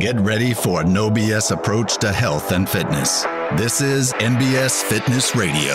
[0.00, 3.24] Get ready for a no BS approach to health and fitness.
[3.58, 5.74] This is NBS Fitness Radio.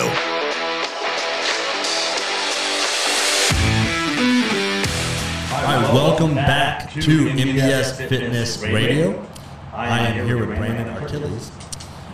[5.52, 9.24] Right, welcome back to NBS Fitness Radio.
[9.72, 11.52] I am here with Brandon Artiles.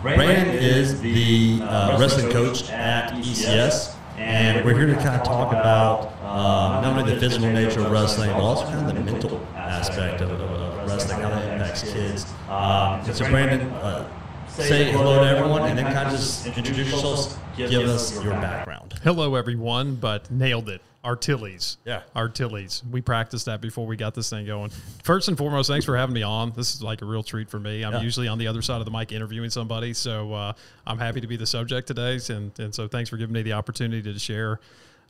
[0.03, 5.51] Brandon is the uh, wrestling coach at ECS, and we're here to kind of talk
[5.51, 9.43] about uh, not only the physical nature of wrestling, but also kind of the mental
[9.55, 12.25] aspect of, of, of wrestling, how that impacts kids.
[12.49, 14.09] Um, so, Brandon, uh,
[14.47, 18.93] say hello to everyone, and then kind of just introduce yourselves, give us your background.
[19.03, 20.81] Hello, everyone, but nailed it.
[21.03, 21.77] Artiles.
[21.83, 22.03] Yeah.
[22.15, 22.81] Artiles.
[22.89, 24.71] We practiced that before we got this thing going.
[25.03, 26.53] First and foremost, thanks for having me on.
[26.55, 27.83] This is like a real treat for me.
[27.83, 28.01] I'm Yeah.
[28.01, 30.53] usually on the other side of the mic interviewing somebody, so uh,
[30.87, 32.19] I'm happy to be the subject today.
[32.29, 34.61] And, and so thanks for giving me the opportunity to share.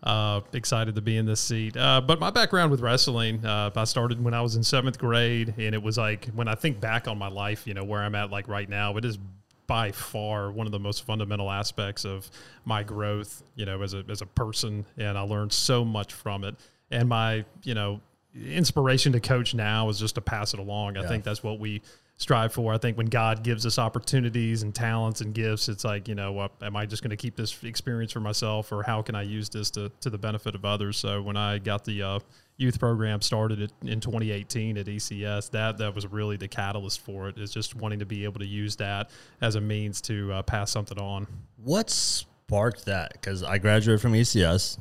[0.04, 1.78] Uh, excited to be in this seat.
[1.78, 5.54] Uh, but my background with wrestling, uh, I started when I was in seventh grade,
[5.58, 8.14] and it was like when I think back on my life, you know, where I'm
[8.14, 9.18] at like right now, it is
[9.66, 12.30] by far one of the most fundamental aspects of
[12.66, 16.44] my growth, you know, as a as a person, and I learned so much from
[16.44, 16.56] it.
[16.92, 18.02] And my, you know,
[18.36, 20.98] inspiration to coach now is just to pass it along.
[20.98, 21.82] I think that's what we
[22.18, 22.74] strive for.
[22.74, 26.40] I think when God gives us opportunities and talents and gifts, it's like, you know,
[26.40, 29.24] uh, am I just going to keep this experience for myself, or how can I
[29.24, 30.98] use this to to the benefit of others?
[30.98, 32.20] So when I got the uh,
[32.58, 35.52] youth program started in 2018 at ECS.
[35.52, 37.38] That that was really the catalyst for it.
[37.38, 39.10] Is just wanting to be able to use that
[39.42, 41.28] as a means to uh, pass something on.
[41.58, 43.14] What sparked that?
[43.14, 44.78] Because I graduated from ECS.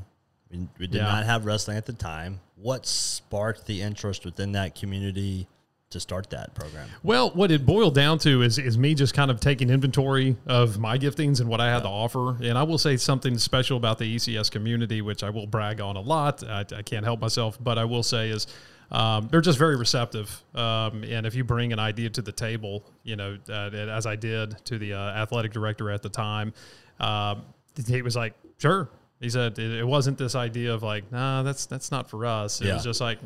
[0.51, 1.05] We, we did Yeah.
[1.05, 2.41] not have wrestling at the time.
[2.57, 5.49] What sparked the interest within that community
[5.93, 6.89] to start that program?
[7.03, 10.79] Well, what it boiled down to is is me just kind of taking inventory of
[10.79, 12.37] my giftings and what I had to offer.
[12.43, 15.97] And I will say something special about the ECS community, which I will brag on
[15.97, 16.43] a lot.
[16.45, 18.47] I, I can't help myself, but I will say is.
[18.91, 22.85] Um, they're just very receptive, um, and if you bring an idea to the table,
[23.05, 26.53] you know, uh, as I did to the uh, athletic director at the time,
[27.01, 27.43] um,
[27.87, 31.65] he was like, "Sure." He said it, it wasn't this idea of like, "Nah, that's
[31.65, 32.75] that's not for us." It Yeah.
[32.75, 33.19] was just like,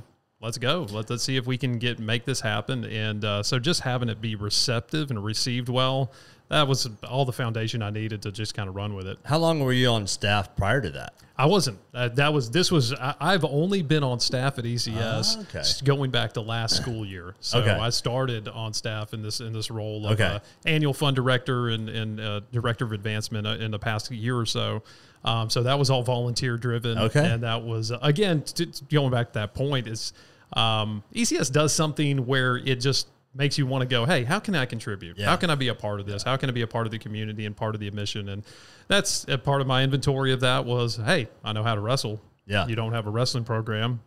[0.46, 0.86] let's go.
[0.90, 2.84] Let, let's see if we can get make this happen.
[2.84, 6.10] And uh, so just having it be receptive and received well,
[6.48, 9.18] that was all the foundation I needed to just kind of run with it.
[9.24, 11.12] How long were you on staff prior to that?
[11.38, 11.78] I wasn't.
[11.92, 12.94] Uh, that was this was.
[12.94, 15.62] I, I've only been on staff at ECS Ah, okay.
[15.84, 17.34] going back to last school year.
[17.40, 17.70] So Okay.
[17.72, 20.24] I started on staff in this in this role of Okay.
[20.24, 24.38] uh, annual fund director and, and uh, director of advancement uh, in the past year
[24.38, 24.82] or so.
[25.26, 26.96] Um, so that was all volunteer driven.
[26.96, 27.26] Okay.
[27.28, 30.14] and that was again t- going back to that point is
[30.52, 34.54] um, ECS does something where it just makes you want to go, hey, how can
[34.54, 35.18] I contribute?
[35.18, 35.26] Yeah.
[35.26, 36.22] How can I be a part of this?
[36.22, 38.30] How can I be a part of the community and part of the mission?
[38.30, 38.42] And
[38.88, 42.20] that's a part of my inventory of that was, hey, I know how to wrestle.
[42.46, 42.66] Yeah.
[42.66, 44.00] You don't have a wrestling program.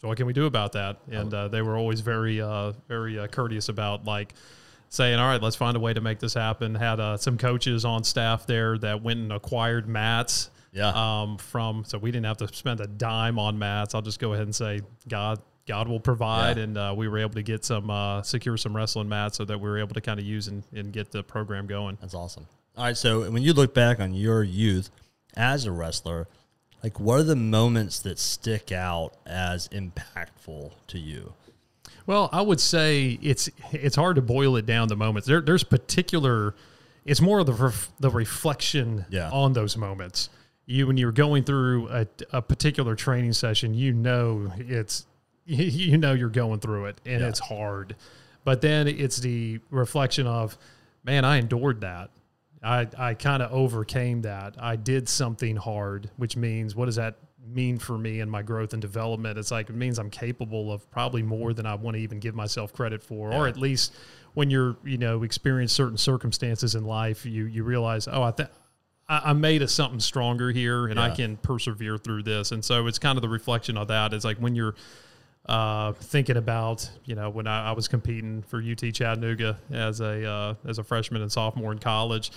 [0.00, 0.98] So what can we do about that?
[1.10, 4.34] And uh, they were always very, uh, very uh, courteous about like
[4.90, 6.74] saying, all right, let's find a way to make this happen.
[6.74, 10.50] Had uh, some coaches on staff there that went and acquired mats.
[10.72, 10.88] Yeah.
[10.88, 13.94] Um, from so we didn't have to spend a dime on mats.
[13.94, 15.40] I'll just go ahead and say God.
[15.66, 16.62] God will provide, Yeah.
[16.64, 19.58] and uh, we were able to get some uh, secure some wrestling mats so that
[19.58, 21.96] we were able to kind of use and, and get the program going.
[22.00, 22.46] That's awesome.
[22.76, 24.90] All right, so when you look back on your youth
[25.36, 26.28] as a wrestler,
[26.82, 31.32] like what are the moments that stick out as impactful to you?
[32.06, 35.26] Well, I would say it's it's hard to boil it down to moments.
[35.26, 36.54] There, there's particular.
[37.06, 39.30] It's more of the ref, the reflection Yeah.
[39.30, 40.28] on those moments.
[40.66, 45.06] You when you're going through a, a particular training session, you know it's
[45.56, 47.28] you- know you're going through it and Yeah.
[47.28, 47.96] it's hard.
[48.44, 50.58] But then it's the reflection of,
[51.02, 52.10] man, I endured that.
[52.62, 54.56] I, I kind of overcame that.
[54.58, 57.16] I did something hard, which means what does that
[57.46, 59.38] mean for me and my growth and development?
[59.38, 62.34] It's like it means I'm capable of probably more than I want to even give
[62.34, 63.94] myself credit for, or at least
[64.32, 68.48] when you're you know experience certain circumstances in life, you you realize oh I think.
[69.06, 72.52] I made a something stronger here, and I can persevere through this.
[72.52, 74.14] And so it's kind of the reflection of that.
[74.14, 74.74] It's like when you're
[75.46, 80.24] uh, thinking about you know when I, I was competing for UT Chattanooga as a
[80.26, 82.32] uh, as a freshman and sophomore in college.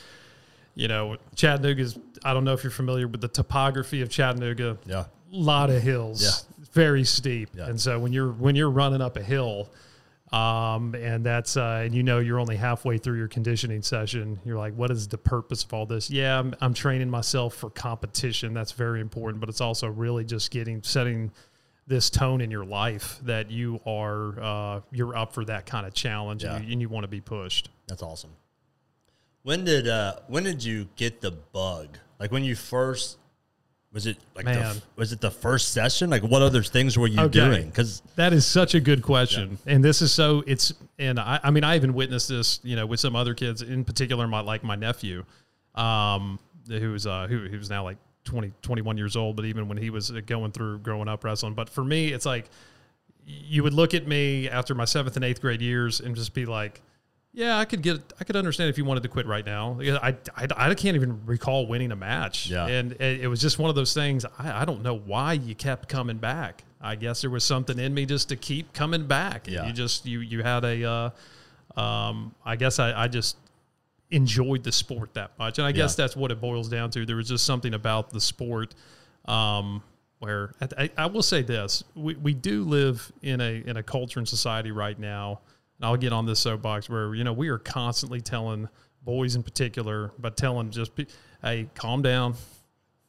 [0.75, 1.97] You know, Chattanooga's.
[2.23, 4.77] I don't know if you're familiar with the topography of Chattanooga.
[4.85, 5.05] Yeah.
[5.31, 6.21] lot of hills.
[6.21, 6.65] Yeah.
[6.73, 7.49] very steep.
[7.55, 7.67] Yeah.
[7.67, 9.71] And so when you're when you're running up a hill,
[10.31, 14.39] um, and that's uh, and you know you're only halfway through your conditioning session.
[14.43, 16.09] You're like, what is the purpose of all this?
[16.09, 18.53] Yeah, I'm, I'm training myself for competition.
[18.53, 21.31] That's very important, but it's also really just getting setting
[21.87, 25.93] this tone in your life that you are uh, you're up for that kind of
[25.93, 26.55] challenge Yeah.
[26.57, 27.69] and, you, and you want to be pushed.
[27.87, 28.31] That's awesome.
[29.43, 31.97] When did uh when did you get the bug?
[32.19, 33.17] Like when you first
[33.93, 36.09] Was it like the, was it the first session?
[36.09, 37.39] Like what other things were you Okay.
[37.39, 37.67] doing?
[37.67, 40.43] Because That is such a good question, and this is so.
[40.45, 43.61] It's and I, I mean, I even witnessed this, you know, with some other kids,
[43.61, 45.23] in particular, my like my nephew,
[45.75, 46.37] um,
[46.67, 47.97] who's uh, who who's now like
[48.27, 51.53] 20, 21 years old, but even when he was going through growing up wrestling.
[51.53, 52.49] But for me, it's like
[53.25, 56.45] you would look at me after my seventh and eighth grade years and just be
[56.45, 56.81] like,
[57.33, 59.79] yeah, I could get, I could understand if you wanted to quit right now.
[59.81, 62.49] I, I, I can't even recall winning a match.
[62.49, 62.67] Yeah.
[62.67, 64.25] And it, it was just one of those things.
[64.37, 66.63] I, I don't know why you kept coming back.
[66.81, 69.47] I guess there was something in me just to keep coming back.
[69.47, 69.67] Yeah.
[69.67, 73.37] You just, you, you had a, uh, um, I guess I, I just
[74.11, 75.57] enjoyed the sport that much.
[75.59, 76.03] And I guess Yeah.
[76.03, 77.05] that's what it boils down to.
[77.05, 78.73] There was just something about the sport
[79.25, 79.83] um,
[80.19, 84.19] where I, I will say this: we, we do live in a in a culture
[84.19, 85.41] and society right now.
[85.77, 88.67] And I'll get on this soapbox where you know we are constantly telling
[89.03, 90.91] boys in particular, but telling just
[91.43, 92.35] hey, calm down.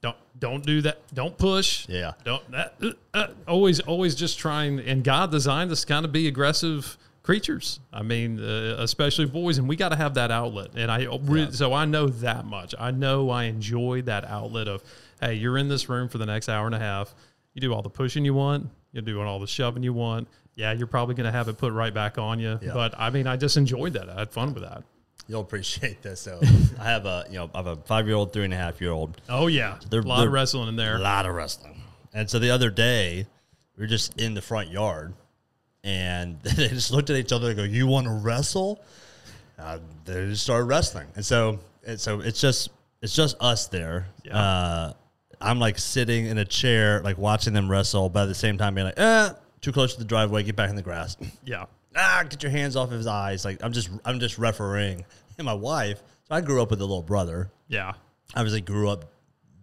[0.02, 0.98] Don't don't do that.
[1.14, 1.88] Don't push.
[1.88, 2.12] Yeah.
[2.24, 2.74] Don't that.
[2.82, 4.80] Uh, uh, always always just trying.
[4.80, 7.78] And God designed us to kind of be aggressive creatures.
[7.92, 10.68] I mean, uh, especially boys, and we got to have that outlet.
[10.76, 12.74] And I re- so I know that much.
[12.78, 14.82] I know I enjoy that outlet of
[15.20, 17.14] hey, you're in this room for the next hour and a half.
[17.52, 18.70] You do all the pushing you want.
[18.92, 20.26] You're doing all the shoving you want.
[20.54, 22.58] Yeah, you're probably going to have it put right back on you.
[22.62, 22.72] Yeah.
[22.72, 24.08] But I mean, I just enjoyed that.
[24.08, 24.82] I had fun with that.
[25.28, 26.20] you'll appreciate this.
[26.22, 26.40] So
[26.80, 28.80] I have a you know I have a five year old, three and a half
[28.80, 29.20] year old.
[29.28, 30.96] Oh yeah, They're- a lot of wrestling in there.
[30.96, 31.82] A lot of wrestling.
[32.14, 33.26] And so the other day,
[33.76, 35.12] we were just in the front yard,
[35.84, 38.80] and they just looked at each other and go, "You want to wrestle?"
[39.58, 42.70] Uh, they just started wrestling, and so and so it's just
[43.02, 44.06] it's just us there.
[44.24, 44.36] Yeah.
[44.38, 44.92] Uh,
[45.40, 48.74] I'm like sitting in a chair, like watching them wrestle, but at the same time
[48.74, 49.30] being like, "Eh,
[49.60, 50.42] too close to the driveway.
[50.42, 51.66] Get back in the grass." Yeah.
[51.96, 53.44] ah, get your hands off his eyes.
[53.44, 55.04] Like I'm just I'm just refereeing.
[55.38, 57.50] And my wife, so I grew up with a little brother.
[57.68, 57.92] Yeah.
[58.34, 59.06] I obviously grew up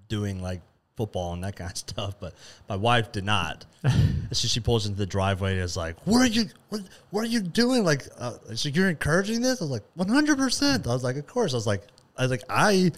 [0.08, 0.62] doing like
[0.96, 2.34] football and that kind of stuff, but
[2.70, 3.66] my wife did not.
[4.32, 6.46] So she pulls into the driveway and is like, "What are you?
[6.70, 6.82] What,
[7.12, 7.86] what are you doing?
[7.86, 11.28] Like, uh, she's you're encouraging this?" I was like, "100." percent I was like, "Of
[11.28, 11.84] course." I was like,
[12.18, 12.92] "I was like, I."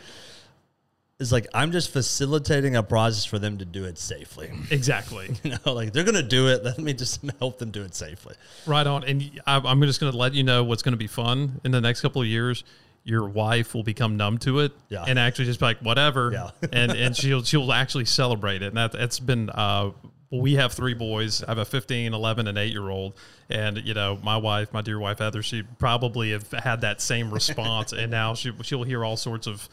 [1.19, 4.51] It's like I'm just facilitating a process for them to do it safely.
[4.71, 5.35] Exactly.
[5.43, 6.63] You know, like they're gonna do it.
[6.63, 8.35] Let me just help them do it safely.
[8.65, 9.03] Right on.
[9.03, 11.81] And I'm just going to let you know what's going to be fun in the
[11.81, 12.63] next couple of years.
[13.07, 15.05] Your wife will become numb to it Yeah.
[15.07, 16.31] and actually just be like, whatever.
[16.33, 16.49] Yeah.
[16.73, 18.67] and and she'll she'll actually celebrate it.
[18.67, 19.49] And that it's been.
[19.49, 19.91] Uh,
[20.29, 21.41] we have three boys.
[21.41, 23.13] I have a 15, 11, and 8 year old.
[23.49, 27.31] And, you know, my wife, my dear wife Heather, she probably have had that same
[27.33, 27.93] response.
[27.93, 29.69] and now she, she'll hear all sorts of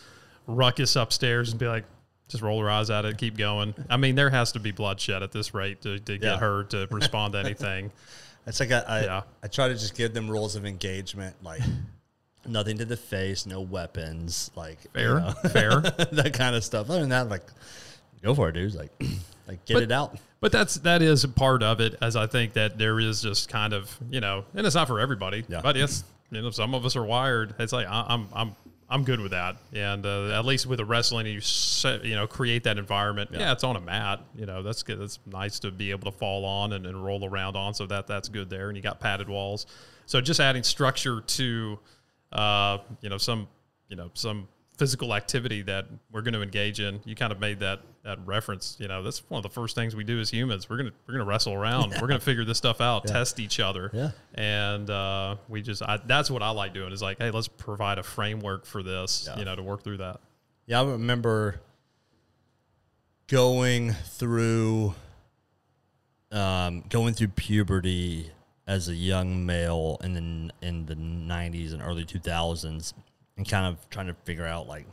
[0.46, 1.84] ruckus upstairs and be like,
[2.28, 3.74] just roll her eyes at it, keep going.
[3.90, 6.18] I mean, there has to be bloodshed at this rate to, to Yeah.
[6.18, 7.90] get her to respond to anything.
[8.46, 9.22] It's like I, I, Yeah.
[9.42, 11.62] I try to just give them rules of engagement, like
[12.46, 15.80] nothing to the face, no weapons, like you Fair, know, fair.
[15.80, 16.90] that kind of stuff.
[16.90, 17.42] Other than that, like
[18.22, 18.74] go for it, dudes.
[18.74, 18.90] Like,
[19.48, 20.18] like get But- it out.
[20.40, 23.48] But that's that is a part of it, as I think that there is just
[23.48, 25.42] kind of you know, and it's not for everybody.
[25.48, 25.62] Yeah.
[25.62, 27.54] But yes, you know, some of us are wired.
[27.58, 28.54] It's like I, I'm I'm
[28.90, 32.26] I'm good with that, and uh, at least with the wrestling, you set, you know
[32.26, 33.30] create that environment.
[33.32, 33.52] Yeah.
[33.52, 34.20] it's on a mat.
[34.36, 35.00] You know, that's good.
[35.00, 37.72] That's nice to be able to fall on and, and roll around on.
[37.72, 39.64] So that that's good there, and you got padded walls.
[40.04, 41.78] So just adding structure to,
[42.34, 43.48] uh, you know, some
[43.88, 47.00] you know some physical activity that we're going to engage in.
[47.04, 48.76] You kind of made that that reference.
[48.78, 50.68] You know, that's one of the first things we do as humans.
[50.68, 51.94] We're gonna we're gonna wrestle around.
[52.00, 53.90] We're gonna figure this stuff out, test each other.
[53.92, 54.10] Yeah.
[54.34, 57.98] And uh, we just I, that's what I like doing is like, hey, let's provide
[57.98, 59.26] a framework for this.
[59.28, 59.38] Yeah.
[59.38, 60.20] You know, to work through that.
[60.66, 61.60] Yeah, I remember
[63.26, 64.94] going through
[66.32, 68.30] um, going through puberty
[68.66, 72.94] as a young male in the in the '90s and early 2000s,
[73.36, 74.86] and kind of trying to figure out like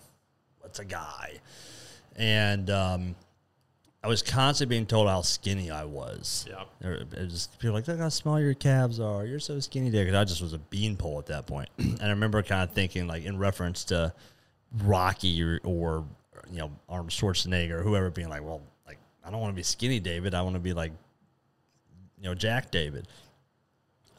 [0.59, 1.39] what's a guy,
[2.15, 3.15] and um,
[4.03, 6.47] I was constantly being told how skinny I was.
[6.49, 6.63] Yeah.
[6.81, 9.25] It was people were like, look how small your calves are.
[9.25, 10.05] You're so skinny there.
[10.05, 11.69] Because I just was a beanpole at that point.
[11.77, 14.11] and I remember kind of thinking, like, in reference to
[14.83, 16.03] Rocky or, or
[16.49, 19.63] you know, Arnold Schwarzenegger or whoever being like, well, like, I don't want to be
[19.63, 20.33] skinny David.
[20.33, 20.93] I want to be like,
[22.17, 23.07] you know, Jack David.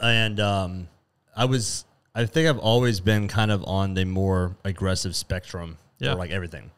[0.02, 0.88] And um,
[1.36, 6.12] I was, I think I've always been kind of on the more aggressive spectrum Yeah.
[6.12, 6.70] for like everything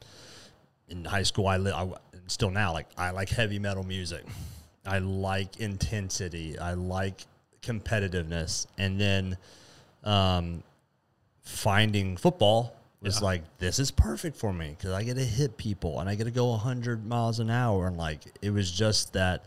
[0.89, 1.89] in high school, I, li- I
[2.27, 4.23] still now like I like heavy metal music.
[4.87, 6.59] I like intensity.
[6.59, 7.25] I like
[7.63, 9.39] competitiveness, and then
[10.05, 10.63] um,
[11.43, 13.25] finding football was Yeah.
[13.25, 16.25] like this is perfect for me because I get to hit people and I get
[16.25, 19.45] to go 100 miles an hour, and like it was just that.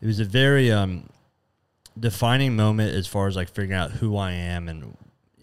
[0.00, 1.08] It was a very um,
[1.98, 4.96] defining moment as far as like figuring out who I am and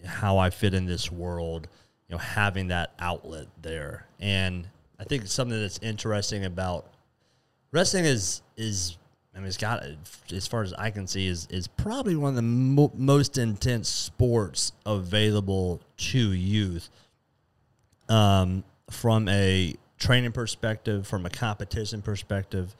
[0.04, 1.68] how I fit in this world,
[2.08, 4.06] you know, having that outlet there.
[4.20, 6.86] And I think something that's interesting about
[7.72, 8.96] wrestling is is
[9.34, 9.84] I mean, it's got
[10.32, 13.88] as far as I can see is is probably one of the mo- most intense
[13.88, 16.88] sports available to youth.
[18.08, 22.74] Um, from a training perspective, from a competition perspective,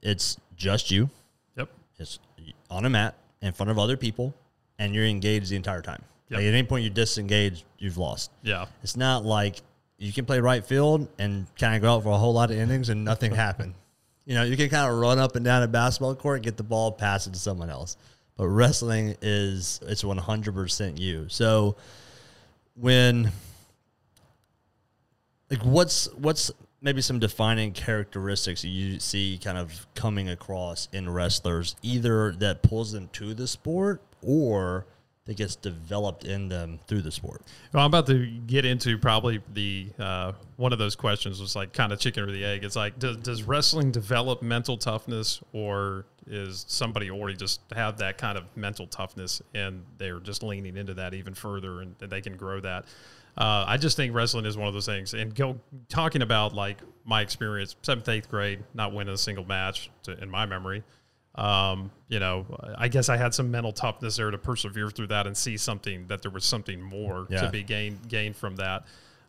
[0.00, 1.10] it's just you.
[1.56, 1.68] Yep.
[1.98, 2.18] It's
[2.70, 4.34] on a mat in front of other people,
[4.78, 6.02] and you're engaged the entire time.
[6.30, 6.38] Yep.
[6.38, 8.30] Like at any point you disengage, you've lost.
[8.42, 8.66] Yeah.
[8.82, 9.62] It's not like
[9.96, 12.56] you can play right field and kind of go out for a whole lot of
[12.56, 13.74] innings and nothing happen.
[14.24, 16.62] You know, you can kind of run up and down a basketball court, get the
[16.62, 17.96] ball, pass it to someone else.
[18.36, 21.26] But wrestling is it's 100% you.
[21.28, 21.76] So
[22.74, 23.32] when
[25.50, 31.76] like what's what's maybe some defining characteristics you see kind of coming across in wrestlers
[31.82, 34.86] either that pulls them to the sport or
[35.28, 37.42] that gets developed in them through the sport.
[37.74, 41.74] Well, I'm about to get into probably the uh, one of those questions was like
[41.74, 42.64] kind of chicken or the egg.
[42.64, 48.16] It's like, does, does wrestling develop mental toughness, or is somebody already just have that
[48.16, 52.22] kind of mental toughness and they're just leaning into that even further and, and they
[52.22, 52.86] can grow that?
[53.38, 55.14] Uh, I just think wrestling is one of those things.
[55.14, 59.90] And go talking about like my experience, seventh, eighth grade, not winning a single match
[60.02, 60.82] to, in my memory.
[61.36, 65.28] Um, you know, I guess I had some mental toughness there to persevere through that
[65.28, 67.42] and see something that there was something more Yeah.
[67.42, 68.86] to be gained gained from that.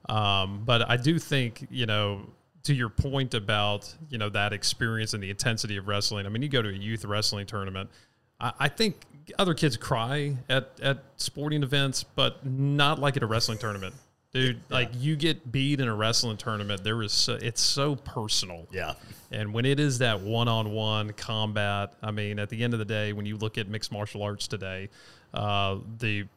[0.07, 2.25] Um, but I do think, you know,
[2.63, 6.25] to your point about you know that experience and the intensity of wrestling.
[6.25, 7.91] I mean, you go to a youth wrestling tournament.
[8.39, 9.01] I, I think
[9.38, 13.95] other kids cry at at sporting events, but not like at a wrestling tournament.
[14.31, 18.67] Dude, like you get beat in a wrestling tournament, there is so, it's so personal.
[18.71, 18.93] Yeah.
[19.31, 22.79] And when it is that one on one combat, I mean, at the end of
[22.79, 24.89] the day, when you look at mixed martial arts today,
[25.33, 26.27] uh, the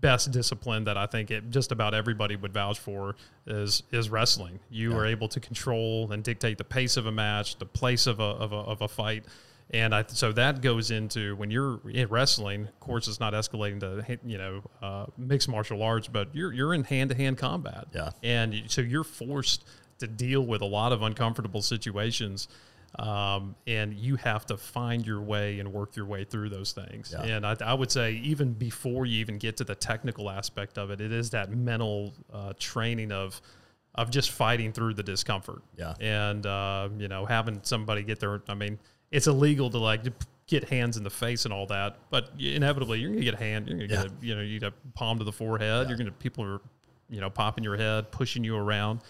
[0.00, 3.16] best discipline that I think it, just about everybody would vouch for
[3.46, 4.58] is is wrestling.
[4.70, 8.20] You are able to control and dictate the pace of a match, the place of
[8.20, 9.24] a, of a, of a fight.
[9.70, 12.68] And I, so that goes into when you're in wrestling.
[12.68, 16.72] Of course, it's not escalating to you know uh, mixed martial arts, but you're you're
[16.72, 17.88] in hand to hand combat.
[17.92, 18.10] Yeah.
[18.22, 19.64] and so you're forced
[19.98, 22.46] to deal with a lot of uncomfortable situations,
[22.98, 27.12] um, and you have to find your way and work your way through those things.
[27.12, 27.24] Yeah.
[27.24, 30.90] And I, I would say even before you even get to the technical aspect of
[30.90, 33.40] it, it is that mental uh, training of
[33.96, 35.62] of just fighting through the discomfort.
[35.76, 35.94] Yeah.
[36.00, 38.42] and uh, you know having somebody get their.
[38.48, 38.78] I mean,
[39.10, 40.02] it's illegal to like
[40.46, 43.68] get hands in the face and all that, but inevitably you're gonna get a hand.
[43.68, 44.02] You're gonna Yeah.
[44.02, 45.88] get a, you know you get a palm to the forehead.
[45.88, 46.60] You're gonna people are
[47.08, 49.00] you know popping your head, pushing you around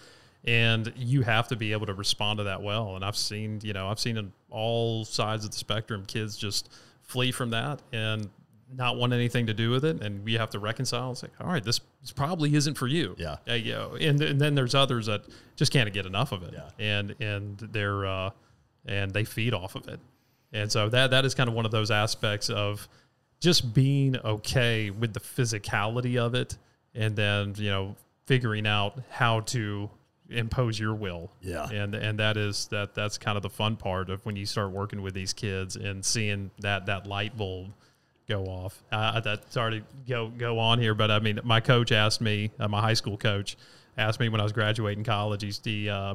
[0.45, 2.95] and you have to be able to respond to that well.
[2.95, 6.69] And I've seen, you know, I've seen on all sides of the spectrum, kids just
[7.03, 8.29] flee from that and
[8.73, 10.03] not want anything to do with it.
[10.03, 13.17] And we have to reconcile it's like all right, this, this probably isn't for you.
[13.19, 13.39] Yeah.
[13.49, 15.25] Uh, you know, and, and then there's others that
[15.57, 16.55] just can't get enough of it.
[16.55, 16.69] Yeah.
[16.79, 18.31] And, and they're, uh,
[18.87, 20.01] and they feed off of it.
[20.53, 22.89] And so that, that is kind of one of those aspects of
[23.41, 26.57] just being okay with the physicality of it.
[26.95, 29.91] And then, you know, figuring out how to
[30.31, 31.31] impose your will.
[31.41, 31.69] Yeah.
[31.69, 34.71] And and that is that that's kind of the fun part of when you start
[34.71, 37.73] working with these kids and seeing that that light bulb
[38.29, 38.83] go off.
[38.91, 42.51] Uh, that's sorry to go go on here, but I mean, my coach asked me,
[42.59, 43.57] uh, my high school coach
[43.97, 45.43] asked me when I was graduating college.
[45.43, 46.15] He's the uh,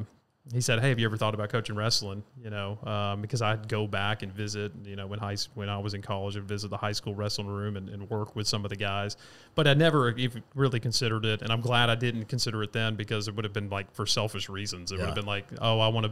[0.51, 3.67] he said, "Hey, have you ever thought about coaching wrestling?" You know, um, because I'd
[3.67, 4.71] go back and visit.
[4.83, 7.48] You know, when high when I was in college, and visit the high school wrestling
[7.48, 9.17] room and, and work with some of the guys.
[9.55, 12.95] But I never even really considered it, and I'm glad I didn't consider it then
[12.95, 14.91] because it would have been like for selfish reasons.
[14.91, 16.12] It would have been like, "Oh, I want to,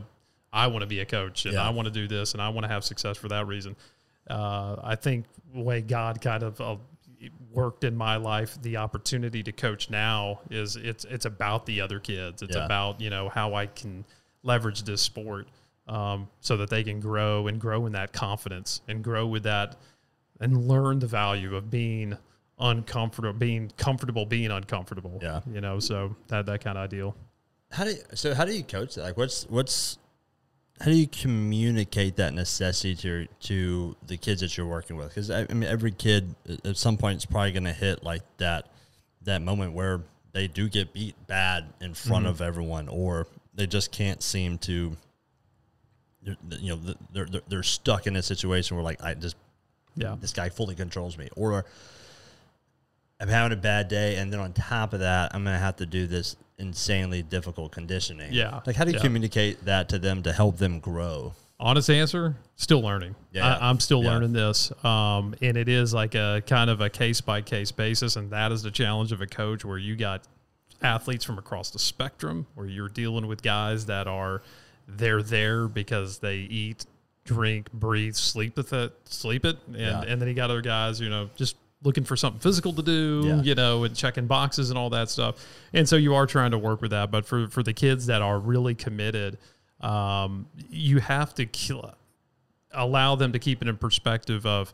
[0.54, 1.68] I want to be a coach, and Yeah.
[1.68, 3.76] I want to do this, and I want to have success for that reason."
[4.30, 6.76] Uh, I think the way God kind of uh,
[7.52, 12.00] worked in my life, the opportunity to coach now is it's it's about the other
[12.00, 12.44] kids.
[12.44, 12.66] It's Yeah.
[12.66, 14.06] about you know how I can
[14.44, 15.48] leverage this sport
[15.88, 19.76] um, so that they can grow and grow in that confidence and grow with that
[20.40, 22.18] and learn the value of being
[22.60, 25.20] uncomfortable, being comfortable, being uncomfortable.
[25.22, 25.42] Yeah.
[25.52, 27.16] you know, so that that kind of ideal.
[27.72, 28.34] How do you, so?
[28.34, 29.04] How do you coach that?
[29.04, 29.98] Like, what's what's
[30.80, 35.10] how do you communicate that necessity to to the kids that you're working with?
[35.10, 38.04] Because I, I mean, every kid at- at some point is probably going to hit
[38.04, 38.72] like that
[39.24, 43.28] that moment where they do get beat bad in front of everyone, or
[43.60, 44.96] they just can't seem to.
[46.24, 46.80] You know,
[47.14, 49.36] they're, they're they're stuck in a situation where like I just
[49.96, 51.66] Yeah, this guy fully controls me, or
[53.22, 55.86] I'm having a bad day, and then on top of that, I'm gonna have to
[55.86, 58.34] do this insanely difficult conditioning.
[58.34, 58.60] Yeah.
[58.66, 59.02] like how do you Yeah.
[59.04, 61.34] communicate that to them to help them grow?
[61.62, 63.58] honest answer still learning Yeah.
[63.58, 64.12] I, i'm still Yeah.
[64.12, 68.16] learning this um, and it is like a kind of a case by case basis
[68.16, 70.22] and that is the challenge of a coach where you got
[70.82, 74.42] athletes from across the spectrum where you're dealing with guys that are
[74.88, 76.86] they're there because they eat,
[77.26, 80.02] drink, breathe, sleep with it, sleep it, and Yeah.
[80.02, 83.24] and then you got other guys, you know, just looking for something physical to do,
[83.26, 83.42] Yeah.
[83.42, 85.36] you know, and checking boxes and all that stuff.
[85.74, 88.22] And so you are trying to work with that, but for for the kids that
[88.22, 89.38] are really committed,
[89.82, 91.94] um, you have to kill,
[92.74, 94.74] allow them to keep it in perspective of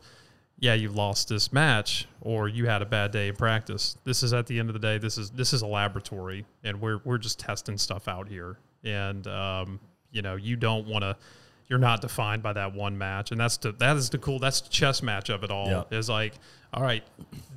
[0.58, 3.96] yeah you lost this match or you had a bad day in practice.
[4.04, 6.80] This is at the end of the day this is this is a laboratory and
[6.80, 8.58] we're we're just testing stuff out here.
[8.84, 9.80] And um,
[10.12, 11.16] you know you don't want to
[11.68, 13.32] you're not defined by that one match.
[13.32, 16.08] And that's the that is the cool that's the chess match of it all is
[16.08, 16.34] like
[16.72, 17.04] all right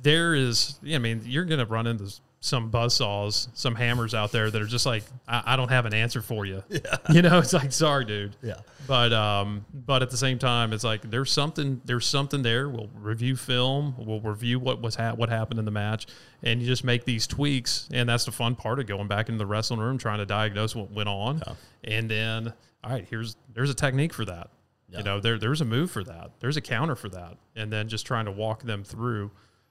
[0.02, 2.12] there is i mean you're gonna run into
[2.42, 5.84] some buzz saws some hammers out there that are just like i, I don't have
[5.84, 6.62] an answer for you
[7.12, 8.54] you know it's like sorry dude Yeah.
[8.86, 12.68] but um, but at the same time, it's like there's something there's something there.
[12.68, 13.94] We'll review film.
[13.98, 16.06] We'll review what was ha- what happened in the match,
[16.42, 17.88] and you just make these tweaks.
[17.92, 20.74] And that's the fun part of going back into the wrestling room, trying to diagnose
[20.74, 21.42] what went on.
[21.84, 24.50] And then, all right, here's there's a technique for that.
[24.88, 26.32] You know, there there's a move for that.
[26.40, 27.36] There's a counter for that.
[27.54, 29.30] And then just trying to walk them through,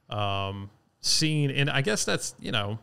[0.10, 0.70] um,
[1.02, 1.52] seeing.
[1.52, 2.80] And I guess that's you know.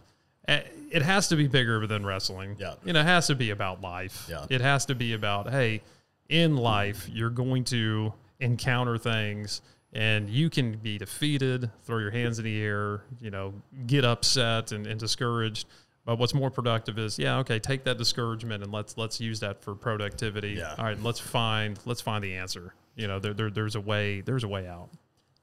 [0.48, 2.56] eh, It has to be bigger than wrestling.
[2.58, 2.74] Yeah.
[2.84, 4.26] You know, it has to be about life.
[4.30, 4.46] Yeah.
[4.48, 5.82] It has to be about, hey,
[6.28, 12.38] in life, you're going to encounter things and you can be defeated, throw your hands
[12.38, 13.54] in the air, you know,
[13.86, 15.66] get upset and, and discouraged.
[16.04, 19.62] But what's more productive is, yeah, okay, take that discouragement and let's let's use that
[19.62, 20.50] for productivity.
[20.50, 20.74] Yeah.
[20.78, 22.74] All right, let's find let's find the answer.
[22.94, 24.88] You know, there, there there's a way there's a way out.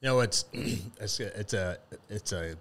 [0.04, 1.78] You know, it's it's a, it's a
[2.10, 2.56] it's a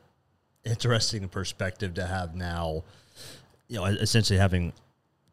[0.64, 2.84] interesting perspective to have now.
[3.66, 4.72] You know, essentially having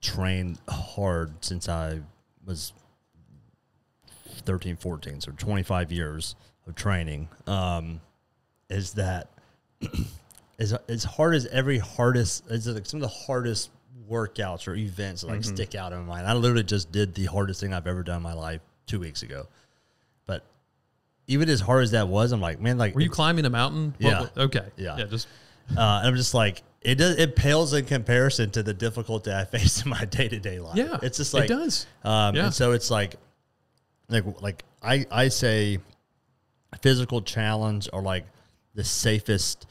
[0.02, 2.00] trained hard since I
[2.46, 2.74] was
[4.46, 6.36] 13, 14, so 25 years
[6.66, 8.00] of training, um,
[8.70, 9.30] is that
[10.60, 13.72] as, as hard as every hardest, is like some of the hardest
[14.10, 16.28] workouts or events like stick out in my mind.
[16.28, 19.22] I literally just did the hardest thing I've ever done in my life two weeks
[19.22, 19.48] ago.
[21.30, 23.94] Even as hard as that was, I'm like, man, like Were you climbing a mountain?
[24.00, 24.28] Yeah.
[24.36, 24.66] okay.
[24.78, 24.98] Yeah.
[24.98, 25.06] Yeah.
[25.06, 25.28] Just
[25.70, 27.18] uh, and I'm just like, it does.
[27.18, 30.76] It pales in comparison to the difficulty I face in my day to day life.
[30.76, 31.86] Yeah, it's just like it does.
[32.04, 32.46] Um, Yeah.
[32.46, 33.16] And so it's like,
[34.10, 35.78] like, like I I say,
[36.82, 38.26] physical challenge or like
[38.76, 39.68] the safest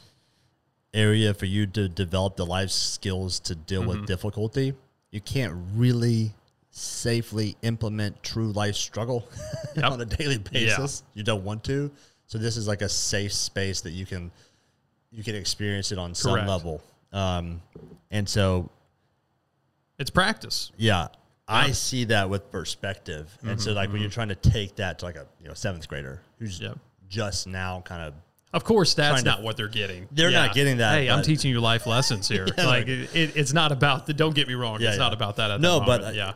[0.94, 3.88] area for you to develop the life skills to deal Mm-hmm.
[4.00, 4.74] with difficulty.
[5.10, 6.34] You can't really
[6.78, 9.28] safely implement true life struggle
[9.76, 9.84] Yep.
[9.84, 11.02] on a daily basis.
[11.14, 11.90] You don't want to.
[12.26, 14.30] So this is like a safe space that you can
[15.10, 16.82] you can experience it on some level.
[17.12, 17.62] Um,
[18.10, 18.70] and so
[19.98, 20.70] it's practice.
[20.76, 21.08] yeah,
[21.48, 23.36] I see that with perspective.
[23.40, 25.54] And Mm-hmm, so like when you're trying to take that to like a you know
[25.54, 26.78] seventh grader who's Yep.
[27.08, 28.14] just now kind of
[28.52, 30.06] Of course, that's Trying to- not what they're getting.
[30.12, 32.46] They're not getting that, Hey, I'm teaching you life lessons here.
[32.46, 34.12] Yeah, like like- it, it, it's not about the.
[34.14, 34.80] Don't get me wrong.
[34.80, 35.04] Yeah, it's yeah.
[35.04, 35.50] not about that.
[35.50, 36.16] At no, but moment.
[36.16, 36.32] yeah,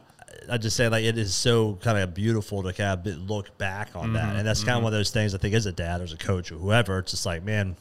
[0.50, 3.90] I, just say like it is so kind of beautiful to kind of look back
[3.94, 5.72] on Mm-hmm, that, and that's kind of one of those things I think as a
[5.72, 7.76] dad or as a coach or whoever, it's just like man.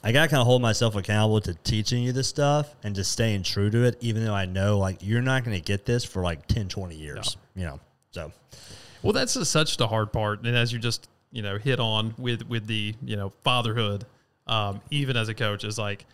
[0.00, 3.42] I gotta kind of hold myself accountable to teaching you this stuff and just staying
[3.42, 6.22] true to it, even though I know like you're not going to get this for
[6.22, 7.80] like 10, 20 years, you know?
[8.12, 8.30] So,
[9.02, 12.14] Well, that's just such the hard part, and as you just you know hit on
[12.16, 14.06] with with the you know fatherhood,
[14.46, 16.06] um, even as a coach, is like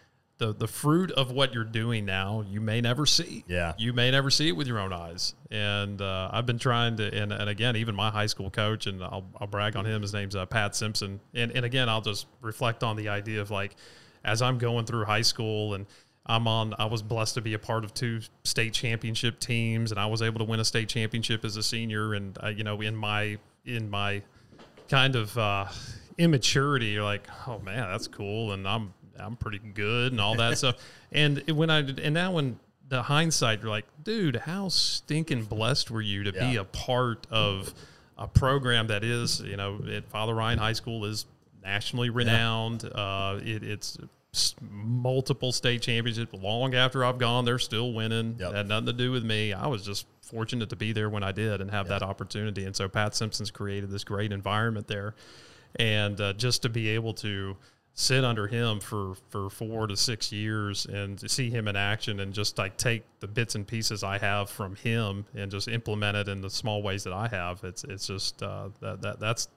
[0.45, 2.45] the the fruit of what you're doing now.
[2.49, 3.45] You may never see.
[3.47, 3.73] Yeah.
[3.79, 5.35] you may never see it with your own eyes.
[5.51, 9.03] And uh, I've been trying to, and, and again, even my high school coach, and
[9.03, 10.03] I'll, I'll brag on him.
[10.03, 11.21] His name's uh, Pat Simpson.
[11.35, 13.77] And and again, I'll just reflect on the idea of like,
[14.25, 15.87] as I'm going through high school and
[16.27, 16.75] I'm on.
[16.79, 20.23] I was blessed to be a part of two state championship teams, and I was
[20.23, 22.15] able to win a state championship as a senior.
[22.15, 24.23] And uh, you know, in my in my
[24.89, 25.67] kind of uh,
[26.17, 30.59] immaturity, you're like, oh man, that's cool, and I'm I'm pretty good and all that
[30.59, 30.77] stuff.
[31.13, 35.91] And when I did- and now when the hindsight, you're like, dude, how stinking blessed
[35.91, 37.73] were you to be a part of
[38.19, 41.25] a program that is, you know, at Father Ryan High School is
[41.65, 42.85] nationally renowned.
[42.85, 43.97] Uh, it, it's
[44.61, 46.33] multiple state championships.
[46.35, 48.37] Long after I've gone, they're still winning.
[48.39, 48.51] Yep.
[48.51, 49.53] It had nothing to do with me.
[49.53, 52.65] I was just fortunate to be there when I did and have that opportunity.
[52.65, 55.15] And so Pat Simpson's created this great environment there,
[55.77, 57.57] and uh, just to be able to
[57.97, 62.19] sit under him for for four to six years and to see him in action
[62.21, 66.17] and just like take the bits and pieces I have from him and just implement
[66.17, 67.63] it in the small ways that I have.
[67.63, 69.49] It's it's just uh, that that that's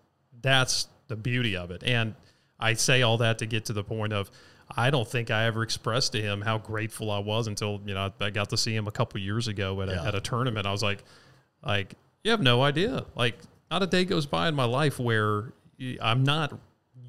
[0.41, 1.83] that's the beauty of it.
[1.83, 2.13] And
[2.59, 4.29] I say all that to get to the point of
[4.75, 8.11] I don't think I ever expressed to him how grateful I was until you know
[8.19, 10.07] I got to see him a couple years ago at a, Yeah.
[10.07, 10.67] at a tournament.
[10.67, 11.03] I was like,
[11.65, 13.05] like you have no idea.
[13.15, 13.39] Like
[13.71, 15.53] not a day goes by in my life where
[16.01, 16.59] I'm not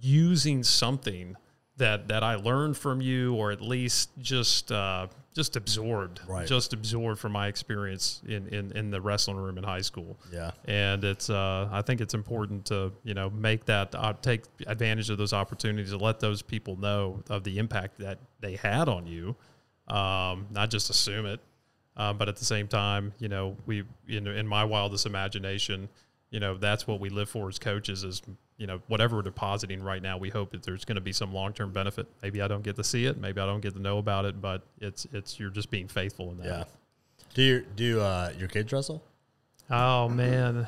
[0.01, 1.37] using something
[1.77, 6.49] that that I learned from you, or at least just uh, just absorbed, Right.
[6.49, 10.19] just absorbed from my experience in, in, in the wrestling room in high school.
[10.33, 10.51] Yeah.
[10.65, 15.11] And it's, uh, I think it's important to, you know, make that, uh, take advantage
[15.11, 19.07] of those opportunities to let those people know of the impact that they had on
[19.07, 19.37] you.
[19.87, 21.39] Um, not just assume it,
[21.97, 25.89] um, but at the same time, you know, we, in, in my wildest imagination,
[26.31, 28.23] you know, that's what we live for as coaches is,
[28.59, 31.33] you know, whatever we're depositing right now, we hope that there's going to be some
[31.33, 32.07] long-term benefit.
[32.23, 33.17] Maybe I don't get to see it.
[33.17, 36.31] Maybe I don't get to know about it, but it's, it's, you're just being faithful
[36.33, 36.47] in that.
[36.47, 36.65] Yeah.
[37.35, 39.03] Do your do uh, your kids wrestle?
[39.71, 40.67] Oh man,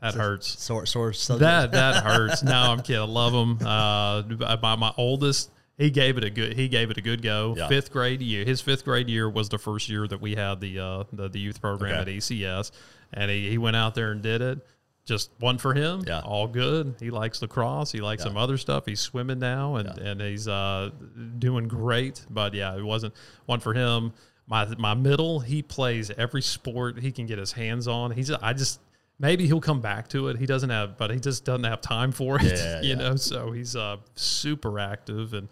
[0.00, 0.62] that hurts.
[0.62, 1.40] Sore sore subject.
[1.40, 2.42] That that hurts.
[2.42, 3.00] No, I'm kidding.
[3.00, 3.66] I love them.
[3.66, 7.54] Uh, my my oldest, he gave it a good he gave it a good go.
[7.56, 7.68] Yeah.
[7.68, 10.78] Fifth grade year, his fifth grade year was the first year that we had the
[10.78, 12.00] uh, the, the youth program Okay.
[12.12, 12.72] at ECS,
[13.12, 14.58] and he, he went out there and did it.
[15.04, 16.02] Just one for him.
[16.06, 16.20] Yeah.
[16.20, 16.94] all good.
[16.98, 17.92] He likes lacrosse.
[17.92, 18.28] He likes Yeah.
[18.30, 18.84] some other stuff.
[18.86, 20.04] He's swimming now, and Yeah.
[20.10, 20.90] and he's uh,
[21.38, 22.24] doing great.
[22.30, 23.14] But yeah, it wasn't
[23.46, 24.12] one for him.
[24.46, 28.12] My my middle, he plays every sport he can get his hands on.
[28.12, 28.80] He's I just
[29.18, 30.38] maybe he'll come back to it.
[30.38, 32.56] He doesn't have, but he just doesn't have time for it.
[32.58, 35.48] Yeah, you know, so he's uh, super active and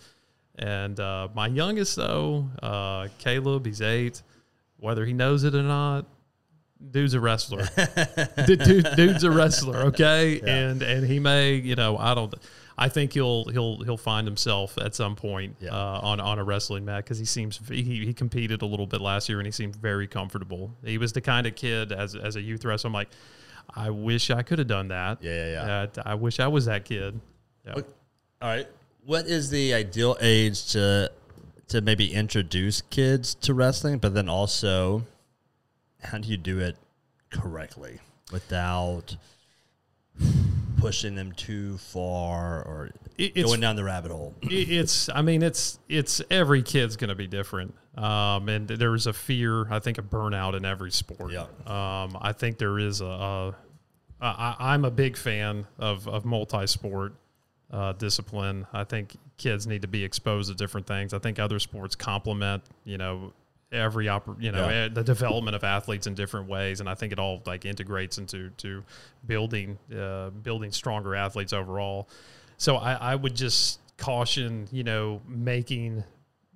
[0.56, 4.22] and uh, my youngest though, uh, Caleb, he's eight.
[4.78, 6.06] Whether he knows it or not,
[6.90, 7.66] dude's a wrestler.
[8.46, 10.40] dude, dude- dude's a wrestler, okay?
[10.40, 12.34] And and he may, you know, I don't.
[12.78, 15.70] I think he'll he'll he'll find himself at some point Yeah.
[15.70, 19.00] uh, on on a wrestling mat because he seems he, he competed a little bit
[19.00, 20.74] last year and he seemed very comfortable.
[20.82, 22.88] He was the kind of kid as as a youth wrestler.
[22.88, 23.10] I'm like,
[23.74, 25.22] I wish I could have done that.
[25.22, 25.86] Yeah, yeah, yeah.
[25.98, 27.20] Uh, I wish I was that kid.
[27.66, 27.74] Yeah.
[27.74, 27.82] All
[28.48, 28.66] right.
[29.04, 31.12] What is the ideal age to
[31.68, 35.04] to maybe introduce kids to wrestling, but then also
[36.02, 36.76] how do you do it
[37.30, 37.98] correctly
[38.32, 39.16] without
[40.78, 44.34] pushing them too far or It- going down the rabbit hole?
[44.42, 49.06] it- it's i mean it's it's every kid's going to be different um, and there's
[49.06, 51.42] a fear i think of burnout in every sport Yeah.
[51.66, 53.54] um, i think there is a, a
[54.20, 57.14] I, i'm a big fan of, of multi-sport
[57.70, 61.58] uh, discipline i think kids need to be exposed to different things i think other
[61.60, 63.32] sports complement you know
[63.72, 64.74] every oper- you know Yeah.
[64.84, 68.18] eh, the development of athletes in different ways and i think it all like integrates
[68.18, 68.84] into to
[69.26, 72.08] building uh, building stronger athletes overall
[72.58, 76.04] so I, I would just caution, you know, making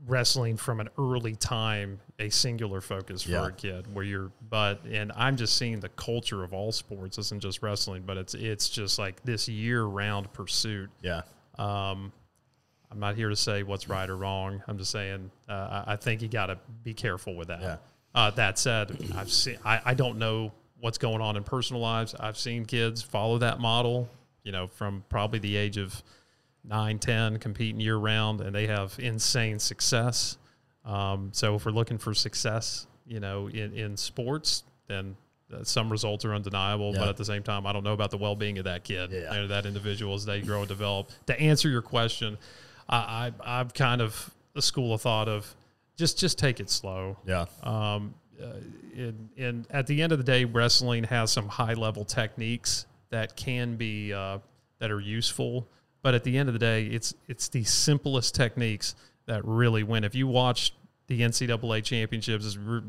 [0.07, 3.47] wrestling from an early time a singular focus for Yeah.
[3.49, 7.41] a kid where you're but and I'm just seeing the culture of all sports isn't
[7.41, 10.91] just wrestling, but it's it's just like this year round pursuit.
[11.03, 11.23] Yeah.
[11.59, 12.13] Um
[12.91, 14.63] I'm not here to say what's right or wrong.
[14.69, 17.61] I'm just saying uh, I think you got to be careful with that.
[17.61, 17.77] Yeah.
[18.15, 22.15] Uh, that said, I've seen I, I don't know what's going on in personal lives.
[22.19, 24.09] I've seen kids follow that model,
[24.45, 26.03] you know, from probably the age of
[26.65, 30.39] nine, 10, competing year round, and they have insane success.
[30.85, 35.17] Um, so if we're looking for success, you know, in, in sports, then
[35.53, 36.93] uh, some results are undeniable.
[36.93, 37.01] Yeah.
[37.01, 39.11] But at the same time, I don't know about the well being of that kid
[39.13, 39.35] Yeah.
[39.35, 41.11] or that individual as they grow and develop.
[41.27, 42.37] To answer your question,
[42.89, 45.55] I, I, I've kind of a school of thought of
[45.97, 47.17] just just take it slow.
[47.27, 47.47] Yeah.
[47.63, 53.37] Um, uh, at the end of the day, wrestling has some high level techniques that
[53.37, 54.39] can be uh,
[54.79, 55.67] that are useful.
[56.03, 58.95] But at the end of the day, it's it's the simplest techniques
[59.27, 60.05] that really win.
[60.05, 60.73] If you watch
[61.09, 62.83] the NCAA championships, is r-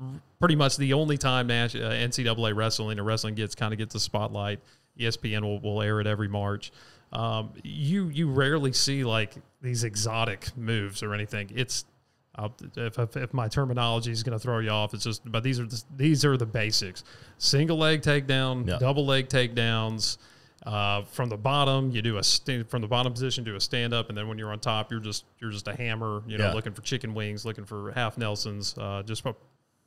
[0.00, 3.78] r- pretty much the only time Nash, uh, NCAA wrestling or wrestling gets kind of
[3.78, 4.60] gets the spotlight.
[4.98, 6.70] ESPN will, will air it every March.
[7.14, 11.50] Um, you you rarely see like these exotic moves or anything.
[11.54, 11.84] It's
[12.76, 15.60] if, if, if my terminology is going to throw you off, it's just, but these
[15.60, 17.04] are the, these are the basics:
[17.38, 18.78] single leg takedown, Yeah.
[18.78, 20.18] double leg takedowns.
[20.66, 23.92] Uh, from the bottom, you do a st- from the bottom position, do a stand
[23.92, 26.22] up, and then when you're on top, you're just you're just a hammer.
[26.26, 26.52] You know, Yeah.
[26.54, 29.36] looking for chicken wings, looking for half Nelsons, uh, just ap-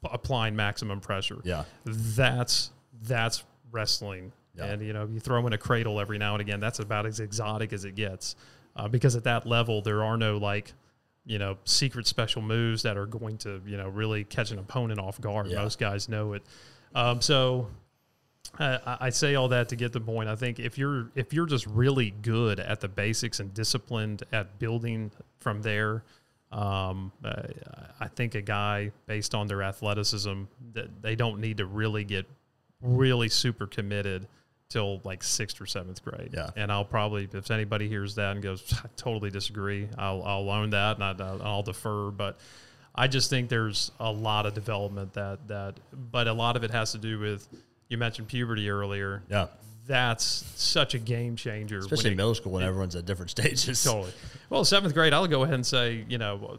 [0.06, 1.38] applying maximum pressure.
[1.44, 1.64] Yeah.
[1.86, 2.72] That's
[3.04, 4.32] that's wrestling.
[4.58, 4.66] Yeah.
[4.66, 6.60] And you know, you throw in a cradle every now and again.
[6.60, 8.36] That's about as exotic as it gets,
[8.76, 10.74] uh, because at that level, there are no like,
[11.26, 15.00] you know, secret special moves that are going to you know really catch an opponent
[15.00, 15.48] off guard.
[15.48, 15.62] Yeah.
[15.62, 16.44] Most guys know it.
[16.96, 17.68] Um, so
[18.60, 20.30] I, I- say all that to get the point.
[20.30, 24.58] I think if you're if you're just really good at the basics and disciplined at
[24.58, 26.04] building from there,
[26.52, 27.44] um, uh,
[28.00, 30.44] I think a guy based on their athleticism
[30.74, 32.26] that they don't need to really get
[32.82, 34.28] really super committed
[34.70, 36.32] till like sixth or seventh grade.
[36.34, 36.50] Yeah.
[36.56, 39.90] And I'll probably if anybody hears that and goes, I totally disagree.
[39.98, 42.38] I'll I'll own that and I, I'll defer, but.
[43.00, 46.72] I just think there's a lot of development that that, but a lot of it
[46.72, 47.48] has to do with.
[47.90, 49.22] You mentioned puberty earlier.
[49.30, 49.50] Yeah.
[49.86, 50.24] That's
[50.56, 51.78] such a game changer.
[51.78, 53.84] Especially it- in middle school when everyone's at different stages.
[53.84, 54.12] Totally.
[54.50, 56.58] Well, seventh grade, I'll go ahead and say, you know,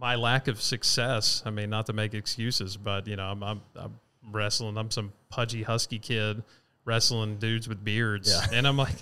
[0.00, 1.44] my lack of success.
[1.46, 4.00] I mean, not to make excuses, but you know, I'm, I'm, I'm
[4.32, 4.76] wrestling.
[4.76, 6.42] I'm some pudgy husky kid
[6.86, 8.56] wrestling dudes with beards, Yeah.
[8.56, 8.94] and I'm like,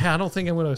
[0.00, 0.76] yeah, I don't think I'm gonna.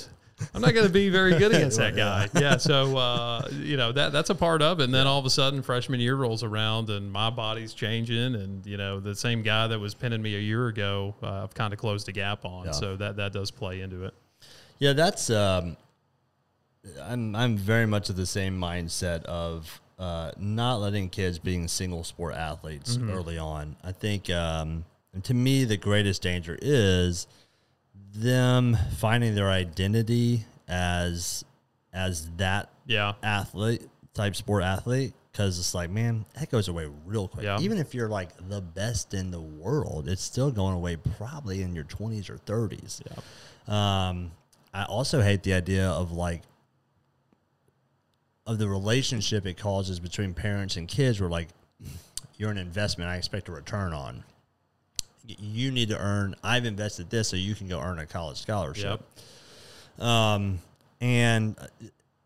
[0.54, 2.26] I'm not going to be very good against that guy.
[2.32, 4.84] Yeah, so uh, you know that that's a part of it.
[4.84, 8.64] And then all of a sudden, freshman year rolls around, and my body's changing, and
[8.64, 11.74] you know the same guy that was pinning me a year ago, uh, I've kind
[11.74, 12.64] of closed the gap on.
[12.66, 12.70] Yeah.
[12.72, 14.14] So that that does play into it.
[14.78, 15.28] Yeah, that's.
[15.28, 15.76] Um,
[17.02, 22.02] I'm I'm very much of the same mindset of uh, not letting kids being single
[22.04, 23.76] sport athletes early on.
[23.84, 27.26] I think, um, and to me, the greatest danger is
[28.14, 31.44] them finding their identity as
[31.92, 33.82] as that Yeah, athlete
[34.14, 37.44] type sport athlete because it's like man that goes away real quick.
[37.44, 37.58] Yeah.
[37.60, 41.74] even if you're like the best in the world it's still going away probably in
[41.74, 43.00] your 20s or 30s
[43.72, 44.32] um,
[44.74, 46.42] i also hate the idea of like
[48.46, 51.48] of the relationship it causes between parents and kids where like
[52.36, 54.24] you're an investment i expect a return on
[55.38, 59.00] you need to earn i've invested this so you can go earn a college scholarship
[59.98, 60.06] Yep.
[60.06, 60.58] um,
[61.00, 61.56] and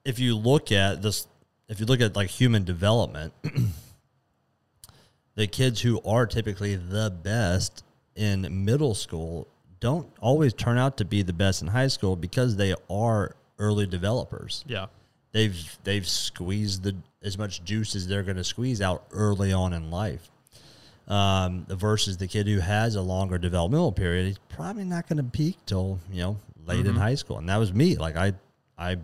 [0.04, 1.26] if you look at this,
[1.68, 3.32] if you look at like human development,
[5.34, 7.82] the kids who are typically the best
[8.14, 9.48] in middle school
[9.80, 13.86] don't always turn out to be the best in high school because they are early
[13.86, 14.64] developers.
[14.66, 14.86] yeah,
[15.32, 19.72] They've they've squeezed the as much juice as they're going to squeeze out early on
[19.72, 20.30] in life.
[21.06, 25.22] Um, versus the kid who has a longer developmental period, he's probably not going to
[25.22, 27.96] peak till you know late in high school, and that was me.
[27.96, 28.32] Like I,
[28.78, 28.96] I,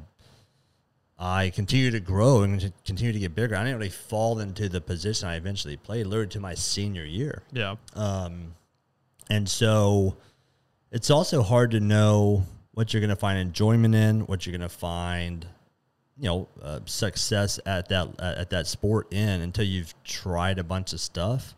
[1.19, 3.55] I continue to grow and continue to get bigger.
[3.55, 7.43] I didn't really fall into the position I eventually played, literally to my senior year.
[7.53, 8.55] yeah, Um,
[9.29, 10.17] and so
[10.91, 14.69] it's also hard to know what you're going to find enjoyment in, what you're going
[14.69, 15.47] to find,
[16.17, 20.95] you know, uh, success at that at that sport in until you've tried a bunch
[20.95, 21.55] of stuff,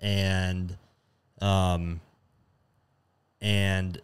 [0.00, 0.76] and,
[1.40, 2.00] um,
[3.40, 4.00] and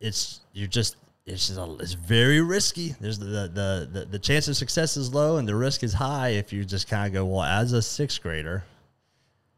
[0.00, 2.94] it's you're just it's just a, it's very risky.
[3.00, 6.30] There's the, the the the chance of success is low and the risk is high
[6.30, 8.64] if you just kind of go well as a sixth grader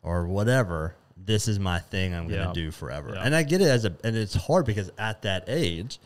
[0.03, 0.95] or whatever.
[1.17, 2.15] This is my thing.
[2.15, 3.13] I'm gonna do forever.
[3.15, 3.23] Yeah.
[3.23, 5.99] And I get it as a and it's hard because at that age,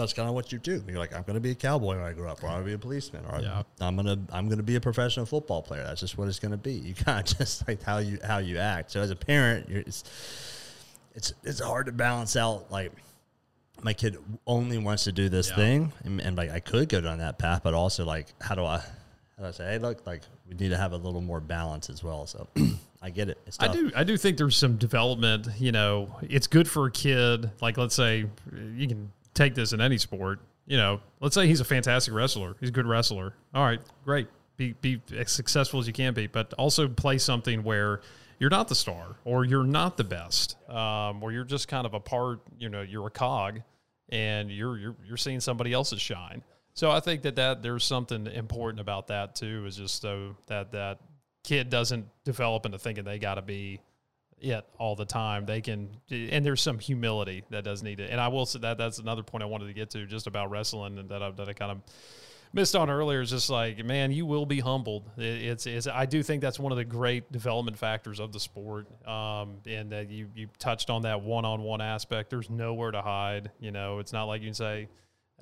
[0.00, 0.82] that's kind of what you do.
[0.88, 2.72] You're like, I'm gonna be a cowboy when I grow up, or I'm gonna be
[2.72, 3.62] a policeman, or Yeah.
[3.80, 5.84] I'm gonna I'm gonna be a professional football player.
[5.84, 6.72] That's just what it's gonna be.
[6.72, 8.90] You kind of just like how you how you act.
[8.90, 10.04] So as a parent, you're, it's
[11.14, 12.92] it's it's hard to balance out like
[13.82, 15.56] my kid only wants to do this Yeah.
[15.56, 18.64] thing and, and like I could go down that path, but also like how do
[18.64, 21.40] I how do I say, hey look, like we need to have a little more
[21.40, 22.26] balance as well.
[22.26, 22.46] So
[23.02, 23.38] I get it.
[23.46, 23.90] It's I do.
[23.96, 25.48] I do think there's some development.
[25.58, 27.50] You know, it's good for a kid.
[27.62, 28.26] Like, let's say
[28.74, 30.40] you can take this in any sport.
[30.66, 32.56] You know, let's say he's a fantastic wrestler.
[32.60, 33.34] He's a good wrestler.
[33.54, 34.28] All right, great.
[34.56, 38.02] Be be as successful as you can be, but also play something where
[38.38, 41.94] you're not the star or you're not the best, um, or you're just kind of
[41.94, 42.40] a part.
[42.58, 43.60] You know, you're a cog,
[44.10, 46.42] and you're you're you're seeing somebody else's shine.
[46.74, 49.64] So I think that that there's something important about that too.
[49.66, 51.00] Is just so that that
[51.42, 53.80] kid doesn't develop into thinking they got to be
[54.40, 55.46] it all the time.
[55.46, 58.10] They can, and there's some humility that does need it.
[58.10, 60.50] And I will say that that's another point I wanted to get to just about
[60.50, 61.82] wrestling and that I, that I kind of
[62.52, 63.20] missed on earlier.
[63.20, 65.10] Is just like, man, you will be humbled.
[65.16, 68.40] It, it's, it's, I do think that's one of the great development factors of the
[68.40, 68.86] sport.
[69.06, 72.30] Um, and that you, you touched on that one-on-one aspect.
[72.30, 73.50] There's nowhere to hide.
[73.60, 74.88] You know, it's not like you can say,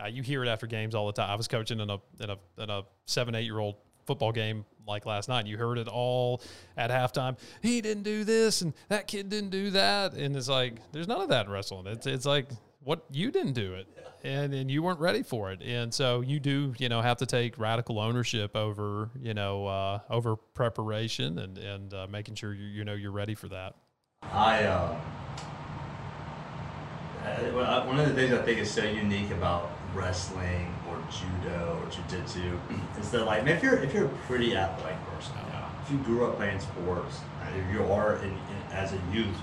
[0.01, 1.31] uh, you hear it after games all the time.
[1.31, 3.77] I was coaching in a, in a, in a seven, eight year old
[4.09, 5.47] football game like last night.
[5.47, 6.43] You heard it all
[6.77, 7.39] at halftime.
[7.63, 10.15] He didn't do this and that kid didn't do that.
[10.15, 11.87] And it's like, there's none of that in wrestling.
[11.87, 12.49] It's, it's like,
[12.85, 13.87] what you didn't do it
[14.25, 15.61] and, and you weren't ready for it.
[15.63, 20.01] And so you do, you know, have to take radical ownership over, you know, uh,
[20.09, 23.75] over preparation and, and uh, making sure you, you know, you're ready for that.
[24.23, 25.01] I, uh,
[27.27, 31.91] uh, one of the things I think is so unique about wrestling or judo or
[31.91, 32.59] jiu-jitsu
[33.01, 35.35] is that like if you're if you're a pretty athletic person,
[35.85, 39.37] if you grew up playing sports, uh, if you are in, in, as a youth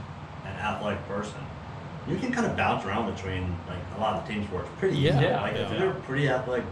[0.46, 1.40] an athletic person,
[2.08, 5.20] you can kind of bounce around between like a lot of team sports pretty Yeah.
[5.20, 5.80] Yeah, like if yeah.
[5.80, 6.66] you're a pretty athletic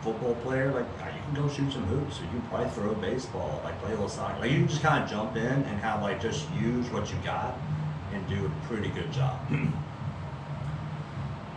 [0.00, 2.90] football player, like uh, you can go shoot some hoops, or you can probably throw
[2.90, 4.40] a baseball, like play a little soccer.
[4.40, 7.10] Like you can just kind of jump in and kind of like just use what
[7.10, 7.56] you got
[8.12, 9.38] and do a pretty good job.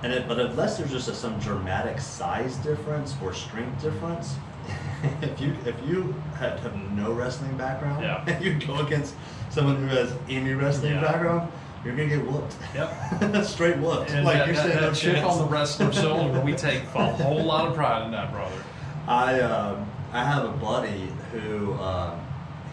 [0.03, 4.35] and it, but unless there's just a, some dramatic size difference or strength difference,
[5.21, 8.23] if you if you have, have no wrestling background, Yeah.
[8.27, 9.15] and you go against
[9.49, 11.01] someone who has any wrestling Yeah.
[11.01, 11.51] background,
[11.83, 12.55] you're gonna get whooped.
[12.75, 13.45] Yep.
[13.45, 14.11] Straight whooped.
[14.11, 15.27] And like that, you're that, saying that no chip chance.
[15.27, 18.61] on the wrestler cylinder, we take a whole lot of pride in that, brother.
[19.07, 22.19] I um, I have a buddy who um,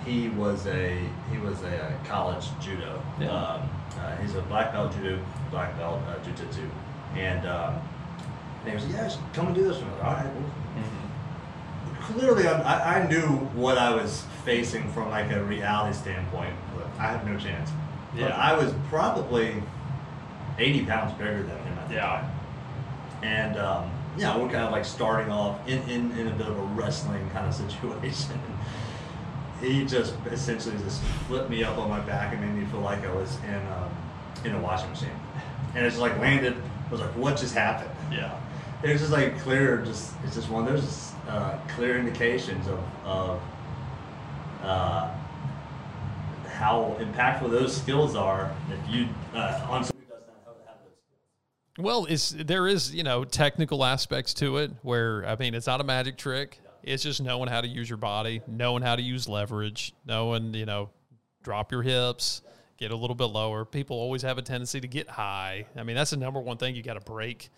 [0.04, 0.98] he was a
[1.30, 3.02] he was a, uh, college judo.
[3.20, 3.28] Yeah.
[3.30, 6.68] Um, uh, he's a black belt judo, black belt uh, jujitsu,
[7.16, 7.74] and, um,
[8.64, 10.34] and was like, "Yeah, just come and do this." And I was like, "All right."
[10.34, 10.50] Well.
[12.02, 13.22] Clearly, I, I knew
[13.54, 16.54] what I was facing from like a reality standpoint.
[16.76, 17.70] But I had no chance.
[18.12, 18.36] But Yeah.
[18.36, 19.62] I was probably
[20.58, 22.06] eighty pounds bigger than him at the Yeah.
[22.06, 22.30] time
[23.22, 26.56] and um, yeah, we're kind of like starting off in, in, in a bit of
[26.58, 28.38] a wrestling kind of situation.
[29.60, 33.02] he just essentially just flipped me up on my back and made me feel like
[33.04, 33.90] I was in um,
[34.44, 35.08] in a washing machine,
[35.74, 36.54] and it just like landed.
[36.86, 38.38] I was like, "What just happened?" Yeah.
[38.82, 39.82] It was just like clear.
[39.84, 43.40] Just it's just one of those uh, clear indications of of
[44.62, 45.10] uh,
[46.48, 50.94] how impactful those skills are if you uh, on somebody does not have have those
[50.96, 51.84] skills.
[51.84, 55.80] Well, it's there is you know technical aspects to it where I mean it's not
[55.80, 56.60] a magic trick.
[56.82, 60.66] It's just knowing how to use your body, knowing how to use leverage, knowing you
[60.66, 60.90] know
[61.42, 62.42] drop your hips,
[62.84, 63.64] get a little bit lower.
[63.64, 65.66] People always have a tendency to get high.
[65.76, 67.48] I mean that's the number one thing you got to break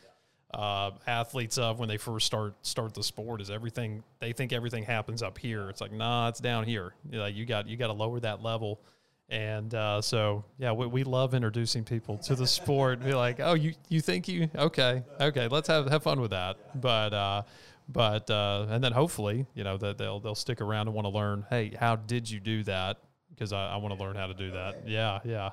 [0.54, 4.84] uh, athletes of when they first start start the sport is everything they think everything
[4.84, 5.68] happens up here.
[5.68, 6.94] It's like nah, it's down here.
[7.10, 8.80] You, you got you got to lower that level.
[9.28, 13.02] And uh, so, yeah, we, we love introducing people to the sport.
[13.02, 16.80] Be like, oh, you, you think you okay, okay, let's have have fun with that.
[16.80, 17.42] But uh,
[17.88, 21.10] but uh, and then hopefully, you know, that they'll they'll stick around and want to
[21.10, 21.44] learn.
[21.50, 22.98] Hey, how did you do that?
[23.36, 24.88] Because I, I want to learn how to do that.
[24.88, 25.50] Yeah, yeah,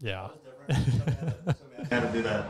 [0.00, 0.28] yeah.
[1.90, 2.46] How to do that.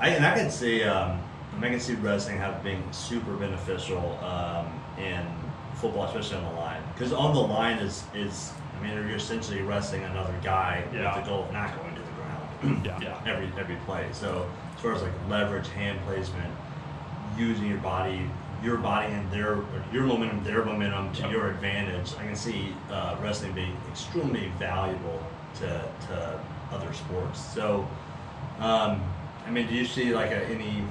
[0.00, 1.20] I, and I can see, um,
[1.60, 4.66] I can see wrestling have been super beneficial um,
[4.98, 5.26] in
[5.74, 6.82] football, especially on the line.
[6.94, 11.14] Because on the line is is, I mean, you're essentially wrestling another guy Yeah.
[11.16, 12.84] with the goal of not going to the ground.
[12.86, 12.98] Yeah.
[13.02, 13.32] Yeah.
[13.32, 14.06] every every play.
[14.12, 16.52] So as far as like leverage, hand placement,
[17.36, 18.30] using your body,
[18.64, 19.58] your body and their
[19.92, 21.30] your momentum, their momentum to Yep.
[21.30, 25.22] your advantage, I can see uh, wrestling being extremely valuable
[25.56, 25.68] to
[26.06, 26.40] to
[26.72, 27.38] other sports.
[27.38, 27.86] So,
[28.60, 29.02] um,
[29.46, 30.82] I mean, do you see like a, any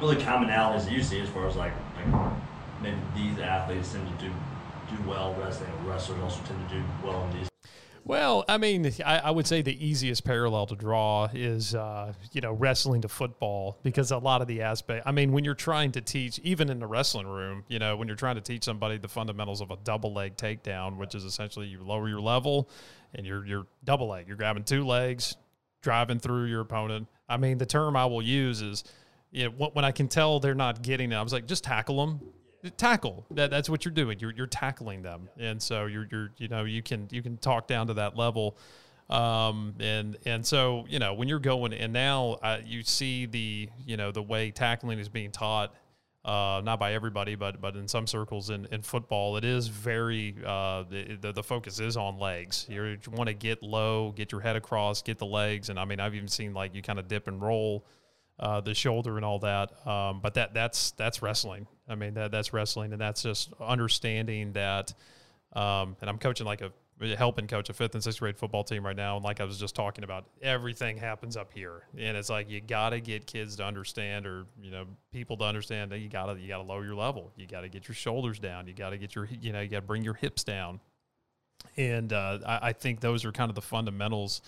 [0.00, 2.32] really commonalities that you see as far as like like
[2.82, 4.32] maybe these athletes tend to do
[4.90, 7.57] do well wrestling, wrestlers also tend to do well in these.
[8.08, 12.40] Well, I mean, I, I would say the easiest parallel to draw is, uh, you
[12.40, 15.06] know, wrestling to football because a lot of the aspect.
[15.06, 18.08] I mean, when you're trying to teach, even in the wrestling room, you know, when
[18.08, 21.66] you're trying to teach somebody the fundamentals of a double leg takedown, which is essentially
[21.66, 22.70] you lower your level
[23.14, 24.26] and you're you're double leg.
[24.26, 25.36] You're grabbing two legs,
[25.82, 27.08] driving through your opponent.
[27.28, 28.84] I mean, the term I will use is,
[29.32, 31.62] you know, when when I can tell they're not getting it, I was like, just
[31.62, 32.20] tackle them
[32.76, 36.48] tackle that that's what you're doing you're you're tackling them and so you're you're you
[36.48, 38.56] know you can you can talk down to that level
[39.10, 43.68] um and and so you know when you're going and now uh, you see the
[43.86, 45.74] you know the way tackling is being taught
[46.24, 50.36] uh, not by everybody, but but in some circles in, in football, it is very
[50.44, 52.66] uh, the, the focus is on legs.
[52.68, 55.86] You're, you want to get low, get your head across, get the legs, and I
[55.86, 57.86] mean I've even seen like you kind of dip and roll
[58.38, 59.86] uh, the shoulder and all that.
[59.86, 61.66] Um, but that that's that's wrestling.
[61.88, 64.92] I mean that that's wrestling, and that's just understanding that.
[65.54, 66.70] Um, and I'm coaching like a
[67.16, 69.58] helping coach a fifth and sixth grade football team right now, and like I was
[69.58, 73.56] just talking about, everything happens up here, and it's like you got to get kids
[73.56, 76.64] to understand, or you know, people to understand that you got to you got to
[76.64, 79.28] lower your level, you got to get your shoulders down, you got to get your
[79.40, 80.80] you know you got to bring your hips down,
[81.76, 84.42] and uh, I, I think those are kind of the fundamentals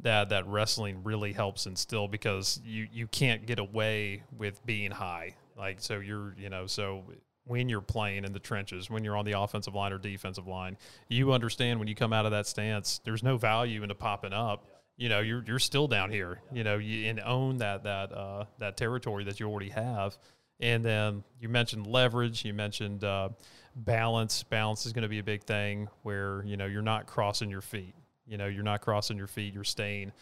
[0.00, 5.34] that that wrestling really helps instill because you you can't get away with being high
[5.62, 7.04] like so you're you know so
[7.44, 10.76] when you're playing in the trenches when you're on the offensive line or defensive line
[11.08, 14.66] you understand when you come out of that stance there's no value into popping up.
[14.96, 18.44] You know you're you're still down here you know you and own that that uh
[18.58, 20.18] that territory that you already have.
[20.60, 23.30] And then you mentioned leverage you mentioned uh
[23.74, 24.42] balance.
[24.42, 27.62] Balance is going to be a big thing where you know you're not crossing your
[27.62, 27.94] feet.
[28.26, 29.52] You know, you're not crossing your feet.
[29.52, 30.12] You're staying,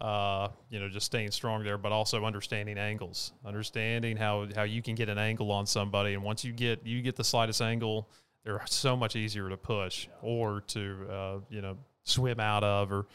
[0.00, 4.82] uh, you know, just staying strong there, but also understanding angles, understanding how how you
[4.82, 8.08] can get an angle on somebody, and once you get you get the slightest angle,
[8.44, 13.06] they're so much easier to push or to uh, you know swim out of or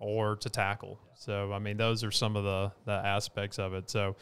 [0.00, 0.98] or to tackle.
[1.14, 3.90] So I mean, those are some of the the aspects of it.
[3.90, 4.16] So.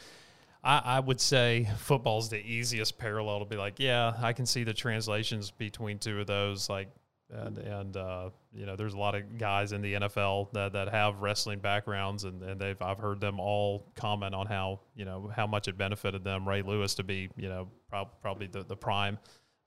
[0.63, 4.63] I, I would say football's the easiest parallel to be like, yeah, I can see
[4.63, 6.69] the translations between two of those.
[6.69, 6.89] Like,
[7.31, 10.89] and and uh, you know, there's a lot of guys in the NFL that, that
[10.89, 15.31] have wrestling backgrounds, and, and they've I've heard them all comment on how you know
[15.33, 16.47] how much it benefited them.
[16.47, 19.17] Ray Lewis to be you know prob- probably the the prime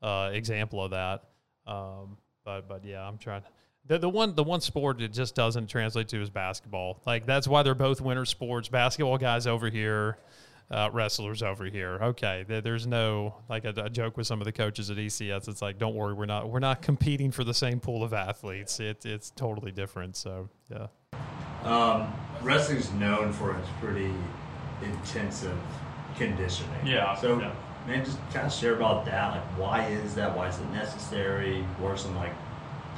[0.03, 1.25] uh, example of that.
[1.67, 3.43] Um, but but yeah, I'm trying.
[3.87, 7.03] The, the one the one sport it just doesn't translate to is basketball.
[7.07, 8.69] Like that's why they're both winter sports.
[8.69, 10.19] Basketball guys over here,
[10.71, 11.99] uh, wrestlers over here.
[12.03, 15.49] Okay, there's no like a, a, joke with some of the coaches at ECS.
[15.49, 18.81] It's like, don't worry, we're not we're not competing for the same pool of athletes.
[18.81, 20.17] It, it's totally different.
[20.17, 20.87] So yeah.
[21.65, 22.13] Um,
[22.43, 24.13] wrestling's known for its pretty
[24.83, 25.59] intensive
[26.17, 26.87] conditioning.
[26.87, 27.15] Yeah.
[27.17, 27.53] So, yeah.
[27.87, 29.33] man, just kind of share about that.
[29.33, 30.37] Like, why is that?
[30.37, 31.63] Why is it necessary?
[31.79, 32.35] What are some like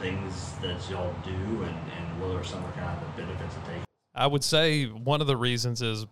[0.00, 3.64] things that y'all do, and and what are some of kind of the benefits of
[3.66, 3.86] taking?
[4.16, 6.06] I would say one of the reasons is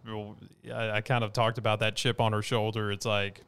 [0.72, 2.92] I, kind of talked about that chip on her shoulder.
[2.92, 3.40] It's like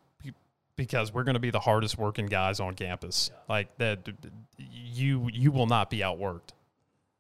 [0.77, 3.31] because we're going to be the hardest working guys on campus.
[3.49, 4.09] Like that,
[4.59, 6.51] you you will not be outworked.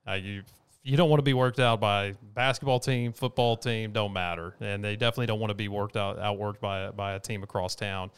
[0.08, 0.42] Uh, you
[0.82, 4.82] you don't want to be worked out by basketball team, football team, don't matter, and
[4.82, 8.10] they definitely don't want to be worked out outworked by by a team across town.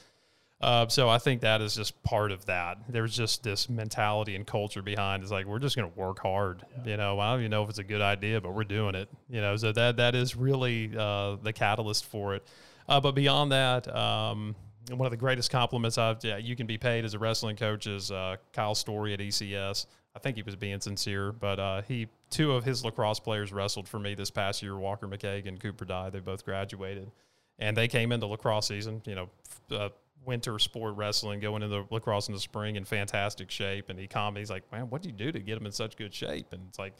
[0.60, 2.78] Uh, so I think that is just part of that.
[2.88, 5.22] There's just this mentality and culture behind.
[5.22, 6.64] It's like we're just going to work hard.
[6.78, 6.90] Yeah.
[6.90, 9.08] You know, I don't even know if it's a good idea, but we're doing it.
[9.30, 12.46] You know, so that that is really uh, the catalyst for it.
[12.88, 14.56] Uh, but beyond that, um,
[14.90, 17.86] one of the greatest compliments I've yeah, you can be paid as a wrestling coach
[17.86, 19.86] is uh, Kyle Story at ECS.
[20.16, 23.88] I think he was being sincere, but uh, he two of his lacrosse players wrestled
[23.88, 24.76] for me this past year.
[24.76, 26.10] Walker McKagan and Cooper Dye.
[26.10, 27.12] They both graduated,
[27.60, 29.02] and they came into lacrosse season.
[29.06, 29.28] You know,
[29.70, 29.90] uh,
[30.24, 33.88] winter sport wrestling, going into the lacrosse in the spring in fantastic shape.
[33.88, 35.96] And he commented, he's like, "Man, what do you do to get them in such
[35.96, 36.94] good shape?" And it's like,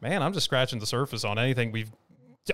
[0.00, 1.92] "Man, I'm just scratching the surface on anything we've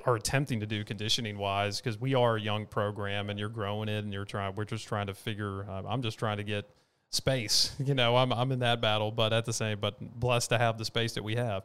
[0.07, 3.91] are attempting to do conditioning wise because we are a young program and you're growing
[3.91, 4.55] it and you're trying.
[4.55, 5.69] We're just trying to figure.
[5.69, 6.69] Uh, I'm just trying to get."
[7.11, 7.77] space.
[7.85, 10.79] You know, I'm I'm in that battle, but at the same, but blessed to have
[10.79, 11.65] the space that we have.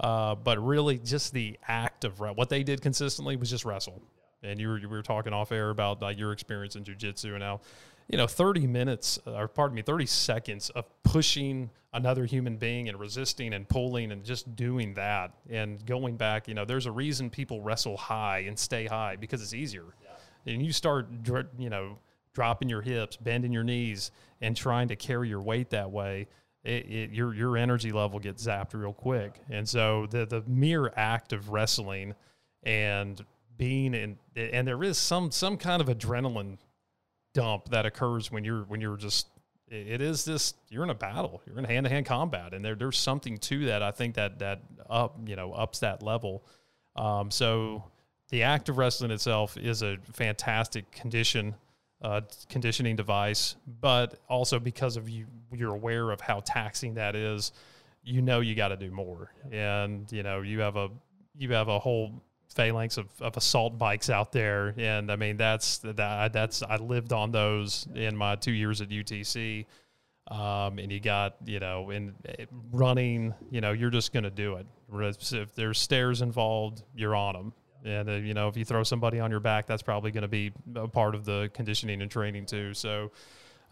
[0.00, 4.02] Uh, but really, just the act of what they did consistently was just wrestle.
[4.42, 7.42] And you were, you were talking off air about like your experience in jujitsu and
[7.42, 7.60] how,
[8.08, 12.98] you know, 30 minutes or pardon me, 30 seconds of pushing another human being and
[13.00, 16.48] resisting and pulling and just doing that and going back.
[16.48, 19.84] You know, there's a reason people wrestle high and stay high because it's easier.
[20.02, 20.52] Yeah.
[20.52, 21.08] And you start,
[21.58, 21.98] you know,
[22.32, 24.10] dropping your hips, bending your knees,
[24.40, 26.28] and trying to carry your weight that way,
[26.64, 29.40] it, it, your your energy level gets zapped real quick.
[29.50, 32.14] And so the the mere act of wrestling
[32.62, 33.24] and
[33.58, 36.56] being in and there is some some kind of adrenaline
[37.34, 39.28] dump that occurs when you're when you're just
[39.70, 42.74] it is this you're in a battle you're in hand to hand combat and there
[42.74, 46.44] there's something to that I think that that up you know ups that level
[46.96, 47.84] um, so
[48.30, 51.54] the act of wrestling itself is a fantastic condition
[52.02, 57.52] uh, conditioning device, but also because of you, you're aware of how taxing that is.
[58.04, 60.88] You know you got to do more, and you know you have a
[61.36, 65.78] you have a whole phalanx of, of assault bikes out there, and I mean that's
[65.78, 69.66] that that's I lived on those in my two years at UTC.
[70.30, 72.14] Um, and you got you know in
[72.70, 77.32] running you know you're just going to do it if there's stairs involved you're on
[77.32, 77.52] them
[77.84, 80.28] and uh, you know, if you throw somebody on your back, that's probably going to
[80.28, 82.74] be a part of the conditioning and training too.
[82.74, 83.12] So,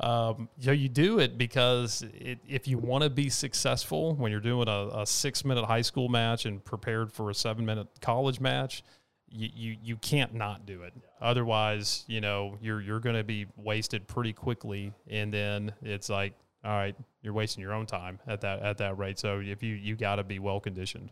[0.00, 4.68] um, you do it because it, if you want to be successful when you're doing
[4.68, 8.82] a, a, six minute high school match and prepared for a seven minute college match,
[9.28, 10.92] you, you, you can't not do it.
[11.20, 14.92] Otherwise, you know, you're, you're going to be wasted pretty quickly.
[15.08, 18.98] And then it's like, all right, you're wasting your own time at that, at that
[18.98, 19.18] rate.
[19.18, 21.10] So if you, you got to be well conditioned.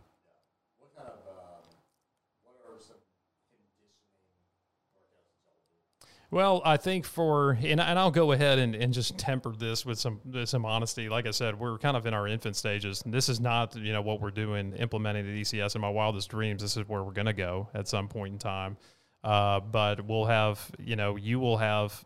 [6.35, 9.97] Well, I think for and, and I'll go ahead and, and just temper this with
[9.97, 11.07] some with some honesty.
[11.07, 13.01] Like I said, we're kind of in our infant stages.
[13.05, 16.61] This is not you know what we're doing implementing the ECS in my wildest dreams.
[16.61, 18.75] This is where we're going to go at some point in time.
[19.23, 22.03] Uh, but we'll have you know you will have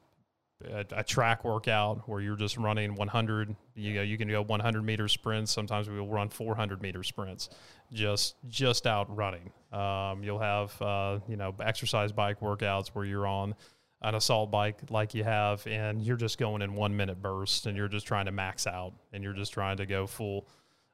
[0.64, 3.56] a, a, track workout where you're just running 100.
[3.74, 5.52] You know you can go 100 meter sprints.
[5.52, 7.50] Sometimes we will run 400 meter sprints,
[7.92, 9.52] just just out running.
[9.74, 13.56] Um, you'll have uh, you know exercise bike workouts where you're on
[14.02, 17.76] an assault bike like you have and you're just going in one minute bursts and
[17.76, 20.48] you're just trying to max out and you're just trying to go full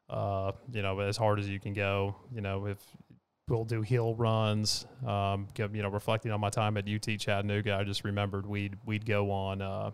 [0.09, 2.15] uh, you know as hard as you can go.
[2.33, 2.77] You know if
[3.47, 7.83] we'll do hill runs um, you know reflecting on my time at ut chattanooga i
[7.83, 9.91] just remembered we'd we'd go on uh,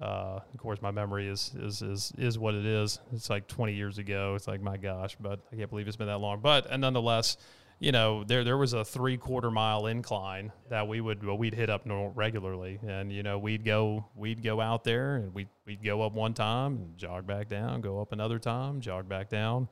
[0.00, 3.00] uh, of course my memory is, is is is what it is.
[3.12, 4.34] It's like 20 years ago.
[4.34, 6.40] It's like my gosh but i can't believe it's been that long.
[6.40, 7.36] But and nonetheless
[7.78, 11.54] you know, there there was a three quarter mile incline that we would well, we'd
[11.54, 15.84] hit up regularly, and you know we'd go we'd go out there and we we'd
[15.84, 19.68] go up one time and jog back down, go up another time, jog back down,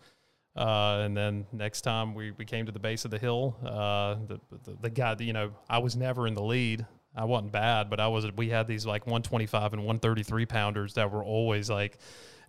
[0.55, 4.17] uh, and then next time we, we came to the base of the hill, uh,
[4.27, 6.87] the, the the guy you know I was never in the lead.
[7.17, 8.27] I wasn't bad, but I was.
[8.33, 11.97] We had these like 125 and 133 pounders that were always like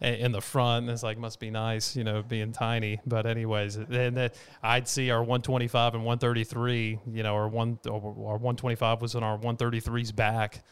[0.01, 0.83] in the front.
[0.83, 2.99] And it's like must be nice, you know, being tiny.
[3.05, 4.29] But anyways, then
[4.61, 6.99] I'd see our 125 and 133.
[7.11, 10.63] You know, our one our 125 was on our 133's back,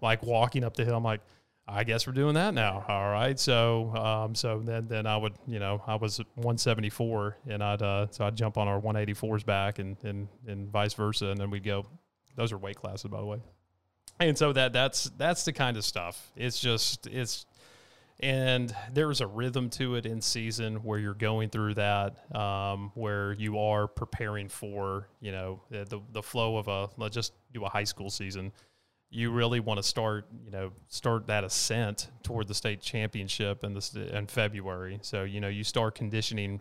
[0.00, 0.96] like walking up the hill.
[0.96, 1.20] I'm like.
[1.66, 2.84] I guess we're doing that now.
[2.86, 3.40] All right.
[3.40, 8.08] So, um, so then, then I would, you know, I was 174 and I'd, uh,
[8.10, 11.28] so I'd jump on our 184s back and, and, and vice versa.
[11.28, 11.86] And then we'd go,
[12.36, 13.38] those are weight classes, by the way.
[14.20, 16.32] And so that, that's, that's the kind of stuff.
[16.36, 17.46] It's just, it's,
[18.20, 23.32] and there's a rhythm to it in season where you're going through that, um, where
[23.32, 27.68] you are preparing for, you know, the, the flow of a, let's just do a
[27.68, 28.52] high school season
[29.14, 33.72] you really want to start, you know, start that ascent toward the state championship in
[33.72, 34.98] this in February.
[35.02, 36.60] So you know, you start conditioning.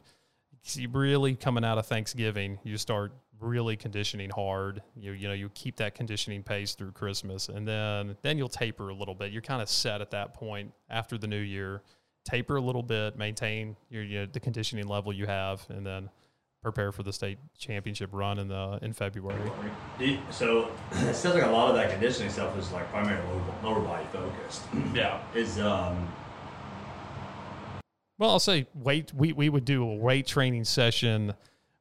[0.73, 3.11] You really coming out of Thanksgiving, you start
[3.43, 4.81] really conditioning hard.
[4.95, 8.89] You you know you keep that conditioning pace through Christmas, and then then you'll taper
[8.89, 9.31] a little bit.
[9.31, 11.81] You're kind of set at that point after the new year.
[12.25, 16.09] Taper a little bit, maintain your you know, the conditioning level you have, and then
[16.63, 19.51] prepare for the state championship run in the in February.
[20.31, 23.81] So it sounds like a lot of that conditioning stuff is like primarily lower, lower
[23.81, 24.63] body focused.
[24.93, 25.21] Yeah.
[25.35, 26.07] Is um.
[28.19, 29.11] Well, I'll say weight.
[29.13, 31.33] We we would do a weight training session,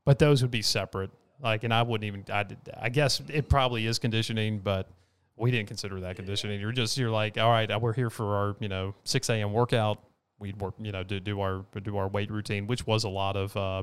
[0.05, 1.11] but those would be separate.
[1.43, 2.25] Like, and I wouldn't even.
[2.33, 4.89] I did, I guess it probably is conditioning, but
[5.37, 6.61] we didn't consider that conditioning.
[6.61, 9.53] You're just you're like, all right, we're here for our you know 6 a.m.
[9.53, 9.99] workout.
[10.39, 13.37] We'd work, you know, do do our do our weight routine, which was a lot
[13.37, 13.57] of.
[13.57, 13.83] Uh,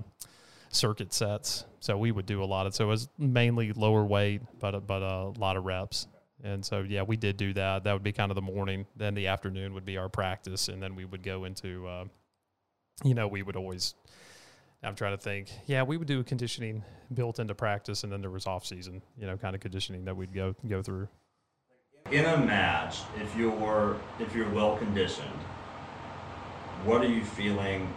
[0.70, 1.66] circuit sets.
[1.80, 5.02] So we would do a lot of so it was mainly lower weight, but but
[5.02, 6.08] a lot of reps.
[6.44, 7.84] And so yeah, we did do that.
[7.84, 8.86] That would be kind of the morning.
[8.96, 12.06] Then the afternoon would be our practice, and then we would go into, uh,
[13.04, 13.96] you know, we would always.
[14.82, 15.50] I'm trying to think.
[15.66, 19.28] Yeah, we would do conditioning built into practice, and then there was off season, you
[19.28, 21.10] know, kind of conditioning that we'd go go through.
[22.12, 25.28] In a match, if you're if you're well conditioned,
[26.86, 27.94] what are you feeling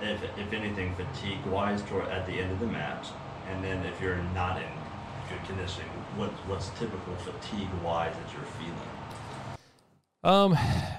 [0.00, 3.08] if, if anything, fatigue wise toward at the end of the match?
[3.50, 4.68] And then if you're not in
[5.28, 8.90] good conditioning, what what's typical fatigue wise that you're feeling?
[10.24, 10.56] Um,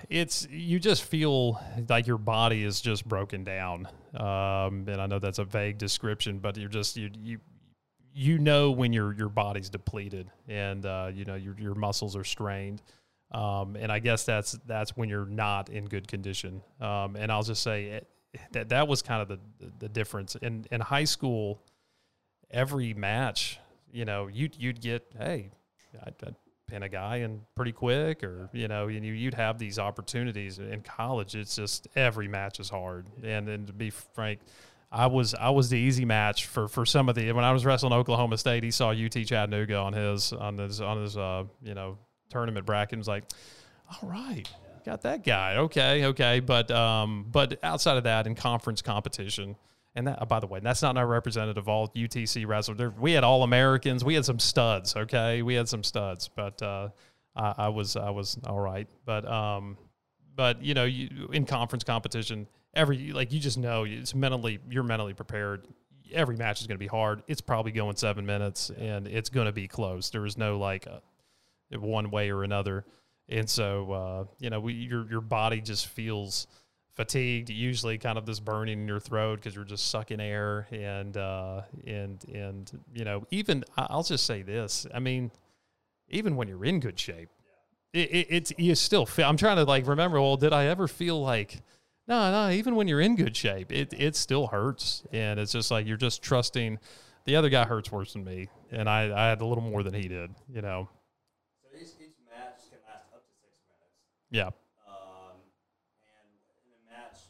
[0.07, 1.59] it's you just feel
[1.89, 3.87] like your body is just broken down.
[4.13, 7.39] Um, and I know that's a vague description, but you're just you you
[8.13, 12.23] you know when your your body's depleted and uh, you know your your muscles are
[12.23, 12.83] strained.
[13.31, 16.61] Um, and I guess that's that's when you're not in good condition.
[16.79, 18.01] Um, and I'll just say
[18.51, 19.39] that that was kind of the
[19.79, 21.63] the difference in in high school.
[22.51, 23.59] Every match,
[23.91, 25.49] you know, you you'd get hey,
[26.05, 26.35] I'd, I'd
[26.67, 30.59] pin a guy and pretty quick, or you know, and you you'd have these opportunities.
[30.59, 34.39] In college, it's just every match is hard, and and to be frank.
[34.91, 37.65] I was I was the easy match for, for some of the when I was
[37.65, 38.63] wrestling Oklahoma State.
[38.63, 41.97] He saw UT Chattanooga on his on his on his uh, you know
[42.29, 42.93] tournament bracket.
[42.93, 43.25] and was like,
[43.89, 44.47] all right,
[44.85, 45.57] got that guy.
[45.57, 49.55] Okay, okay, but um, but outside of that, in conference competition,
[49.95, 52.91] and that by the way, that's not our representative all UTC wrestlers.
[52.99, 54.03] We had all Americans.
[54.03, 54.95] We had some studs.
[54.95, 56.89] Okay, we had some studs, but uh,
[57.35, 58.87] I, I, was I was all right.
[59.05, 59.77] But um,
[60.35, 64.83] but you know, you, in conference competition, every like you just know it's mentally you're
[64.83, 65.67] mentally prepared.
[66.13, 67.23] Every match is going to be hard.
[67.27, 70.09] It's probably going seven minutes, and it's going to be close.
[70.09, 71.01] There is no like a,
[71.79, 72.85] one way or another.
[73.27, 76.47] And so, uh, you know, we, your your body just feels
[76.95, 77.49] fatigued.
[77.49, 81.61] Usually, kind of this burning in your throat because you're just sucking air, and uh,
[81.85, 84.85] and and you know, even I'll just say this.
[84.93, 85.31] I mean,
[86.09, 87.29] even when you're in good shape,
[87.93, 89.27] it, it, it's you still feel.
[89.27, 90.19] I'm trying to like remember.
[90.21, 91.61] Well, did I ever feel like?
[92.07, 92.53] No, no.
[92.53, 95.97] Even when you're in good shape, it it still hurts, and it's just like you're
[95.97, 96.77] just trusting.
[97.25, 99.93] The other guy hurts worse than me, and I I had a little more than
[99.93, 100.35] he did.
[100.53, 100.89] You know.
[101.63, 103.97] So each, each match can last up to six minutes.
[104.29, 104.53] Yeah.
[104.85, 105.39] Um,
[106.05, 106.29] and
[106.69, 107.25] in a match,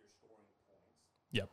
[0.00, 0.88] you're scoring points.
[1.36, 1.50] Yep.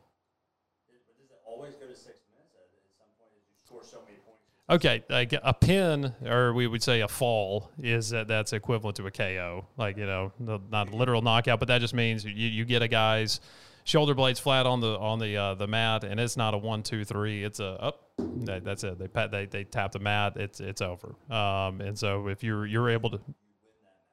[0.88, 3.36] but does it always go to six minutes at, at some point?
[3.36, 4.55] As you score so many points.
[4.68, 9.06] Okay, like a pin, or we would say a fall, is that that's equivalent to
[9.06, 9.64] a KO.
[9.76, 12.88] Like you know, not a literal knockout, but that just means you, you get a
[12.88, 13.40] guy's
[13.84, 16.82] shoulder blades flat on the on the uh, the mat, and it's not a one
[16.82, 17.44] two three.
[17.44, 18.10] It's a up.
[18.18, 18.98] That, that's it.
[18.98, 20.36] They pat they they tap the mat.
[20.36, 21.14] It's it's over.
[21.30, 23.20] Um, and so if you're you're able to,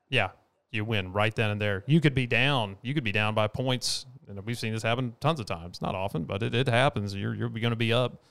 [0.10, 0.30] yeah,
[0.70, 1.84] you win right then and there.
[1.88, 2.78] You could be down.
[2.84, 5.82] You could be down by points, and we've seen this happen tons of times.
[5.82, 7.16] Not often, but it, it happens.
[7.16, 8.22] You're you're going to be up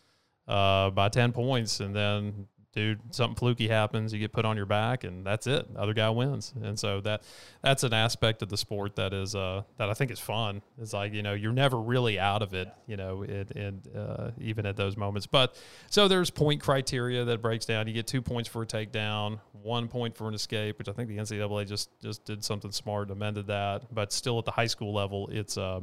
[0.48, 4.66] uh, by ten points, and then dude, something fluky happens, you get put on your
[4.66, 5.66] back, and that's it.
[5.76, 7.22] Other guy wins, and so that
[7.60, 10.62] that's an aspect of the sport that is uh, that I think is fun.
[10.80, 14.66] It's like you know you're never really out of it, you know, and uh, even
[14.66, 15.26] at those moments.
[15.26, 17.86] But so there's point criteria that breaks down.
[17.86, 21.08] You get two points for a takedown, one point for an escape, which I think
[21.08, 23.94] the NCAA just just did something smart, and amended that.
[23.94, 25.80] But still at the high school level, it's uh,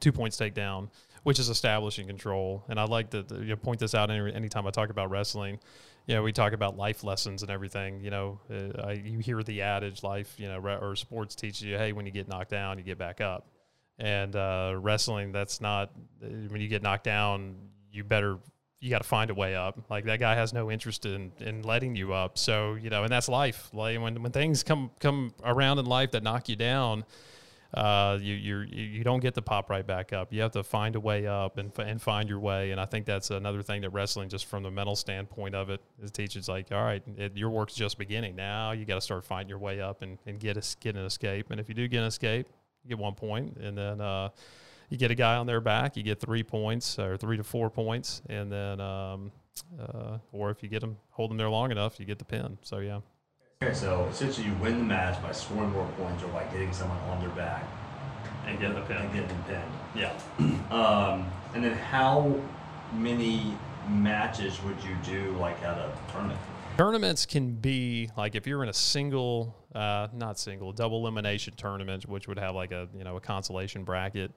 [0.00, 0.88] two points takedown
[1.22, 2.64] which is establishing control.
[2.68, 5.60] And I like to, you know, point this out any, anytime I talk about wrestling.
[6.06, 8.00] You know, we talk about life lessons and everything.
[8.00, 11.62] You know, uh, I, you hear the adage, life, you know, re- or sports teaches
[11.62, 13.46] you, hey, when you get knocked down, you get back up.
[13.98, 15.90] And uh, wrestling, that's not
[16.24, 17.56] uh, when you get knocked down,
[17.92, 18.38] you better
[18.80, 19.78] you got to find a way up.
[19.88, 22.36] Like that guy has no interest in, in letting you up.
[22.36, 23.70] So you know, and that's life.
[23.72, 27.04] Like when when things come come around in life that knock you down,
[27.74, 30.32] uh, you you you don't get to pop right back up.
[30.32, 32.70] You have to find a way up and and find your way.
[32.70, 35.80] And I think that's another thing that wrestling, just from the mental standpoint of it,
[36.02, 38.36] is teaches like, all right, it, your work's just beginning.
[38.36, 41.04] Now you got to start finding your way up and, and get a, get an
[41.04, 41.50] escape.
[41.50, 42.46] And if you do get an escape,
[42.84, 44.00] you get one point, and then.
[44.00, 44.28] Uh,
[44.88, 47.70] you get a guy on their back, you get three points or three to four
[47.70, 49.32] points, and then, um,
[49.80, 52.58] uh, or if you get them, hold them there long enough, you get the pin.
[52.60, 53.00] So yeah.
[53.62, 56.98] Okay, so essentially you win the match by scoring more points or by getting someone
[57.08, 57.62] on their back
[58.44, 58.96] and getting the pin.
[58.96, 59.72] and getting them pinned.
[59.94, 60.18] Yeah.
[60.72, 62.40] Um, and then how
[62.94, 63.54] many
[63.88, 66.40] matches would you do like at a tournament?
[66.78, 72.08] Tournaments can be like if you're in a single, uh, not single, double elimination tournament,
[72.08, 74.32] which would have like a you know a consolation bracket.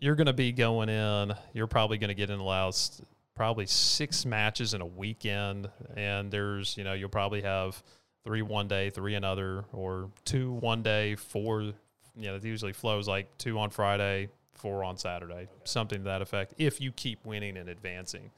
[0.00, 1.34] You're going to be going in.
[1.52, 3.02] You're probably going to get in the last
[3.34, 7.82] probably six matches in a weekend, and there's you know you'll probably have
[8.28, 11.62] three one day, three another, or two one day, four.
[11.62, 11.74] You
[12.14, 16.52] know, it usually flows like two on Friday, four on Saturday, something to that effect.
[16.58, 18.30] If you keep winning and advancing,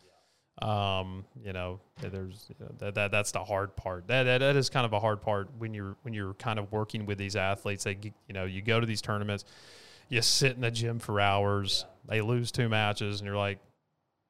[0.62, 4.06] um, you know, there's you know, that, that that's the hard part.
[4.06, 6.70] That, that that is kind of a hard part when you're when you're kind of
[6.70, 7.82] working with these athletes.
[7.82, 9.44] They you know you go to these tournaments,
[10.08, 11.84] you sit in the gym for hours.
[12.06, 13.58] They lose two matches, and you're like,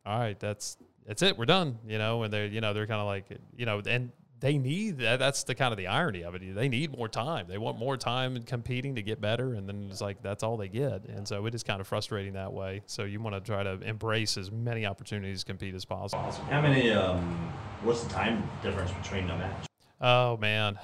[0.07, 1.37] all right, that's that's it.
[1.37, 1.81] We're done.
[1.87, 3.27] You know, and they're you know they're kind of like
[3.59, 5.19] you know, and they need that.
[5.19, 6.55] That's the kind of the irony of it.
[6.55, 7.47] They need more time.
[7.49, 10.57] They want more time in competing to get better, and then it's like that's all
[10.57, 11.05] they get.
[11.05, 12.83] And so it is kind of frustrating that way.
[12.87, 16.33] So you want to try to embrace as many opportunities to compete as possible.
[16.51, 16.91] How many?
[16.91, 19.67] Um, what's the time difference between a match?
[20.01, 20.79] Oh man,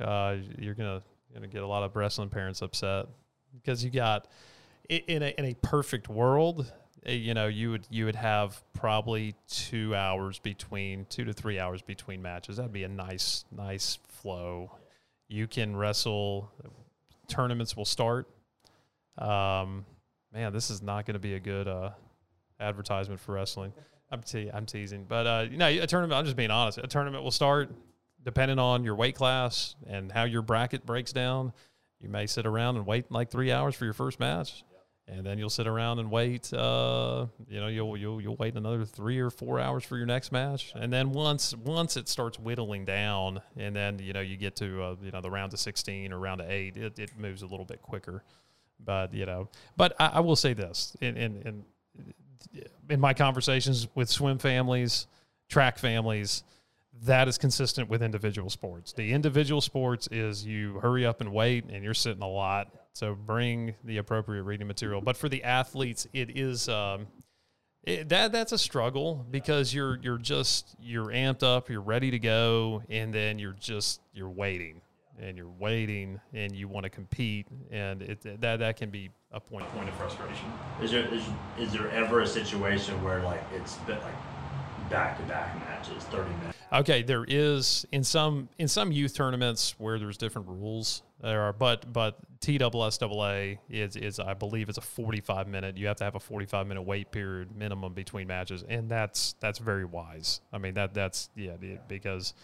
[0.00, 1.02] uh, you're gonna
[1.32, 3.06] gonna get a lot of wrestling parents upset
[3.54, 4.28] because you got
[4.90, 6.70] in a in a perfect world
[7.06, 11.82] you know you would you would have probably two hours between two to three hours
[11.82, 12.56] between matches.
[12.56, 14.72] That'd be a nice nice flow.
[15.28, 16.52] You can wrestle
[17.28, 18.28] tournaments will start.
[19.16, 19.84] Um,
[20.32, 21.90] man this is not going to be a good uh,
[22.60, 23.72] advertisement for wrestling.
[24.10, 26.78] I'm, te- I'm teasing but uh, you know a tournament i'm just being honest.
[26.78, 27.70] A tournament will start
[28.24, 31.52] depending on your weight class and how your bracket breaks down.
[32.00, 34.62] You may sit around and wait like three hours for your first match
[35.08, 36.52] and then you'll sit around and wait.
[36.52, 40.32] Uh, you know, you'll you'll you'll wait another three or four hours for your next
[40.32, 44.56] match, and then once once it starts whittling down, and then you know you get
[44.56, 47.42] to uh, you know the round of sixteen or round of eight, it, it moves
[47.42, 48.22] a little bit quicker.
[48.84, 51.64] But you know, but I, I will say this in, in in
[52.88, 55.06] in my conversations with swim families,
[55.48, 56.42] track families,
[57.02, 58.92] that is consistent with individual sports.
[58.92, 63.14] The individual sports is you hurry up and wait, and you're sitting a lot so
[63.14, 65.00] bring the appropriate reading material.
[65.00, 67.06] But for the athletes, it is um,
[67.84, 72.18] it, that that's a struggle because you're you're just you're amped up, you're ready to
[72.18, 74.80] go, and then you're just you're waiting
[75.20, 79.38] and you're waiting and you want to compete, and it that that can be a
[79.38, 80.52] point point of frustration.
[80.82, 81.22] Is there is,
[81.56, 84.14] is there ever a situation where like it's been like
[84.88, 86.58] back to back matches, thirty minutes?
[86.72, 91.02] Okay, there is in some in some youth tournaments where there's different rules.
[91.20, 95.76] There are, but but TSSAA is is I believe it's a 45 minute.
[95.76, 99.58] You have to have a 45 minute wait period minimum between matches, and that's that's
[99.58, 100.40] very wise.
[100.52, 101.56] I mean that that's yeah
[101.88, 102.34] because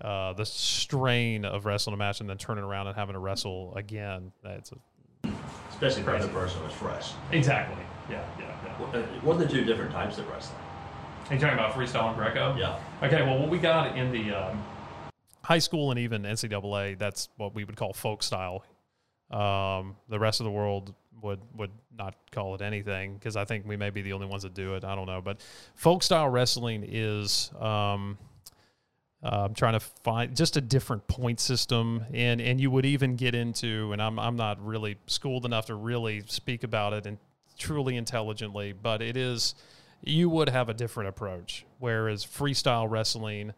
[0.00, 3.74] uh, the strain of wrestling a match and then turning around and having to wrestle
[3.76, 4.32] again.
[4.42, 5.28] That's a,
[5.70, 7.12] especially for the person who's fresh.
[7.32, 7.82] Exactly.
[8.08, 8.24] Yeah.
[8.38, 8.46] Yeah.
[8.64, 8.80] yeah.
[8.80, 10.58] What, uh, what are the two different types of wrestling?
[11.30, 12.56] Are you talking about freestyle and Greco?
[12.56, 12.80] Yeah.
[13.04, 13.22] Okay.
[13.22, 14.64] Well, what we got in the um,
[15.44, 18.64] high school and even NCAA, that's what we would call folk style.
[19.30, 23.64] Um, the rest of the world would would not call it anything because I think
[23.64, 24.82] we may be the only ones that do it.
[24.82, 25.40] I don't know, but
[25.76, 27.52] folk style wrestling is.
[27.60, 28.18] Um,
[29.22, 33.14] uh, I'm trying to find just a different point system, and and you would even
[33.14, 37.18] get into, and I'm I'm not really schooled enough to really speak about it and
[37.56, 39.54] truly intelligently, but it is
[40.02, 41.64] you would have a different approach.
[41.78, 43.52] Whereas freestyle wrestling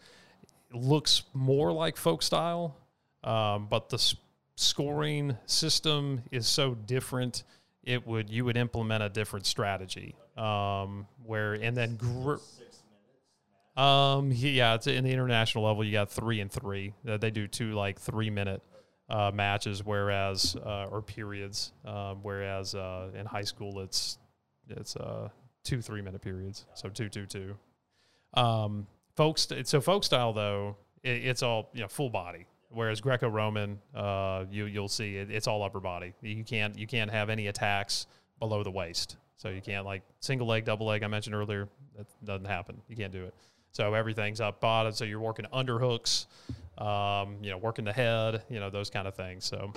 [0.72, 2.76] looks more like folk style,
[3.24, 4.14] um, but the s-
[4.56, 7.44] scoring system is so different.
[7.84, 10.14] It would you would implement a different strategy.
[10.36, 12.36] Um, where and then gr-
[13.76, 15.82] um, yeah, it's in the international level.
[15.84, 16.92] You got three and three.
[17.08, 18.62] Uh, they do two like three minute
[19.08, 21.72] uh, matches, whereas uh, or periods.
[21.84, 24.18] Um, whereas uh, in high school, it's
[24.68, 25.28] it's uh,
[25.64, 26.66] two three minute periods.
[26.74, 27.56] So two two two.
[28.34, 28.86] Um,
[29.16, 32.46] folks, so folk style though, it, it's all you know full body.
[32.74, 36.14] Whereas Greco-Roman, uh, you you'll see it, it's all upper body.
[36.22, 38.06] You can't you can't have any attacks
[38.38, 39.16] below the waist.
[39.36, 41.02] So you can't like single leg, double leg.
[41.02, 42.80] I mentioned earlier that doesn't happen.
[42.88, 43.34] You can't do it.
[43.72, 44.92] So everything's up bottom.
[44.92, 46.26] So you're working underhooks,
[46.78, 49.44] um, you know, working the head, you know, those kind of things.
[49.44, 49.72] So,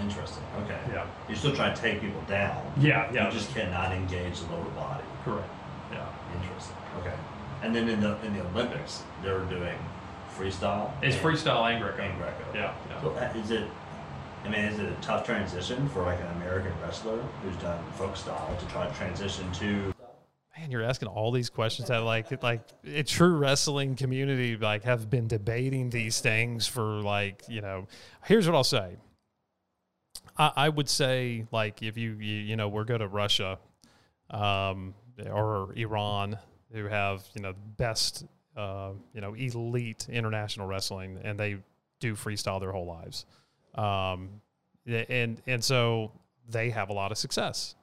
[0.00, 0.42] Interesting.
[0.64, 0.78] Okay.
[0.92, 1.06] Yeah.
[1.28, 2.60] You're still trying to take people down.
[2.78, 3.26] Yeah, yeah.
[3.26, 5.04] You just cannot engage the lower body.
[5.24, 5.48] correct.
[5.92, 6.06] Yeah.
[6.40, 6.76] Interesting.
[7.00, 7.14] Okay.
[7.62, 9.78] And then in the in the Olympics, they're doing
[10.36, 10.90] freestyle.
[11.02, 12.02] It's and- freestyle and Greco.
[12.02, 12.44] And Greco.
[12.54, 12.74] Yeah.
[12.90, 13.00] yeah.
[13.00, 13.68] So uh, is it?
[14.44, 18.14] I mean, is it a tough transition for like an American wrestler who's done folk
[18.14, 19.93] style to try to transition to?
[20.56, 25.10] Man, you're asking all these questions that like like a true wrestling community like have
[25.10, 27.86] been debating these things for like you know.
[28.24, 28.96] Here's what I'll say.
[30.36, 33.58] I, I would say like if you you, you know we're go to Russia,
[34.30, 34.94] um,
[35.28, 36.38] or Iran
[36.72, 38.24] who have you know best
[38.56, 41.56] uh, you know elite international wrestling and they
[41.98, 43.26] do freestyle their whole lives,
[43.74, 44.40] um,
[44.86, 46.12] and and so
[46.48, 47.74] they have a lot of success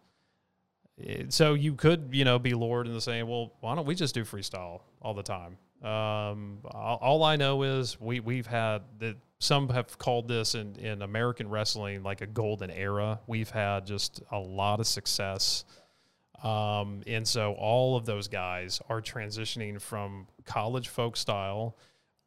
[1.29, 4.23] so you could you know be lured into saying well why don't we just do
[4.23, 5.57] freestyle all the time?
[5.83, 10.75] Um, all, all i know is we we've had that some have called this in,
[10.75, 13.19] in american wrestling like a golden era.
[13.27, 15.65] We've had just a lot of success.
[16.43, 21.77] Um, and so all of those guys are transitioning from college folk style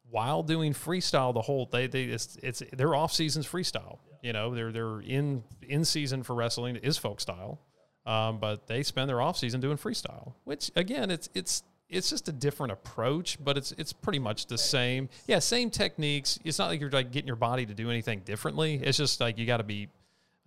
[0.09, 4.53] while doing freestyle the whole they they it's, it's their off seasons freestyle you know
[4.53, 7.59] they're they're in in season for wrestling is folk style
[8.05, 12.27] um, but they spend their off season doing freestyle, which again, it's it's it's just
[12.27, 15.09] a different approach, but it's it's pretty much the same.
[15.27, 16.39] Yeah, same techniques.
[16.43, 18.75] It's not like you're like getting your body to do anything differently.
[18.83, 19.89] It's just like you got to be.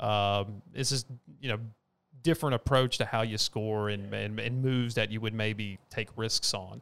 [0.01, 1.07] Um, it's just
[1.41, 1.59] you know
[2.23, 6.09] different approach to how you score and, and and moves that you would maybe take
[6.17, 6.81] risks on.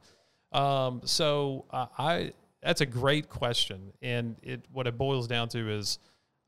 [0.52, 5.70] Um, so uh, I that's a great question, and it what it boils down to
[5.70, 5.98] is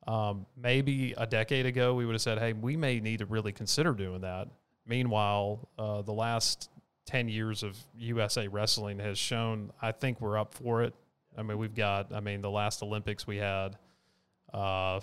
[0.09, 3.53] um, maybe a decade ago, we would have said, hey, we may need to really
[3.53, 4.49] consider doing that.
[4.87, 6.71] Meanwhile, uh, the last
[7.05, 10.95] 10 years of USA wrestling has shown, I think we're up for it.
[11.37, 13.77] I mean, we've got, I mean, the last Olympics we had
[14.55, 15.01] uh,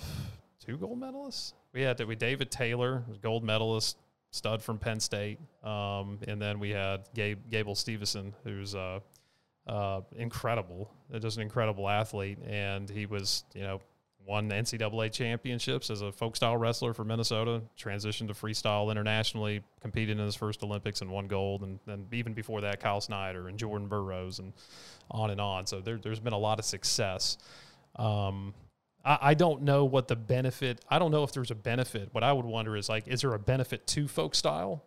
[0.66, 1.54] two gold medalists.
[1.72, 3.98] We had we David Taylor, gold medalist,
[4.32, 5.38] stud from Penn State.
[5.64, 9.02] Um, and then we had Gabe, Gable Stevenson, who's uh,
[9.68, 10.90] uh, incredible,
[11.20, 12.40] just an incredible athlete.
[12.44, 13.82] And he was, you know,
[14.26, 20.18] won NCAA championships as a folk style wrestler for Minnesota, transitioned to freestyle internationally, competed
[20.18, 21.62] in his first Olympics and won gold.
[21.62, 24.54] And then even before that, Kyle Snyder and Jordan Burroughs and
[25.12, 25.66] on and on.
[25.66, 27.38] So there, has been a lot of success.
[27.96, 28.54] Um,
[29.04, 32.10] I, I don't know what the benefit, I don't know if there's a benefit.
[32.12, 34.84] What I would wonder is like, is there a benefit to folk style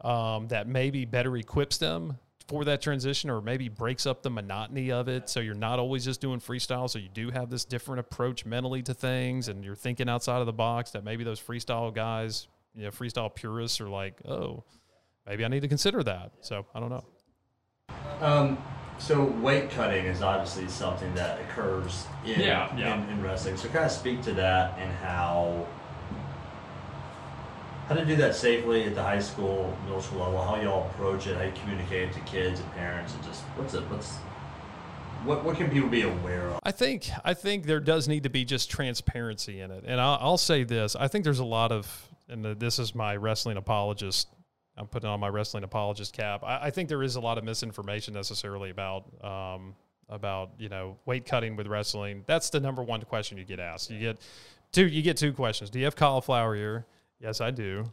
[0.00, 2.18] um, that maybe better equips them
[2.52, 6.04] for that transition or maybe breaks up the monotony of it so you're not always
[6.04, 9.74] just doing freestyle so you do have this different approach mentally to things and you're
[9.74, 13.88] thinking outside of the box that maybe those freestyle guys you know freestyle purists are
[13.88, 14.62] like oh
[15.26, 17.04] maybe i need to consider that so i don't know
[18.20, 18.58] Um,
[18.98, 23.02] so weight cutting is obviously something that occurs in, Yeah, yeah.
[23.02, 23.56] in, in wrestling.
[23.56, 25.66] So kind of speak to that and how
[27.92, 30.42] how to do that safely at the high school, middle school level.
[30.42, 33.74] How y'all approach it, how you communicate it to kids and parents, and just what's
[33.74, 34.14] it, what's
[35.24, 36.58] what what can people be aware of?
[36.62, 40.18] I think I think there does need to be just transparency in it, and I'll,
[40.20, 44.28] I'll say this: I think there's a lot of, and this is my wrestling apologist.
[44.78, 46.42] I'm putting on my wrestling apologist cap.
[46.44, 49.74] I, I think there is a lot of misinformation necessarily about um,
[50.08, 52.24] about you know weight cutting with wrestling.
[52.26, 53.90] That's the number one question you get asked.
[53.90, 54.18] You get
[54.72, 54.86] two.
[54.86, 55.68] You get two questions.
[55.68, 56.86] Do you have cauliflower ear?
[57.22, 57.84] Yes, I do.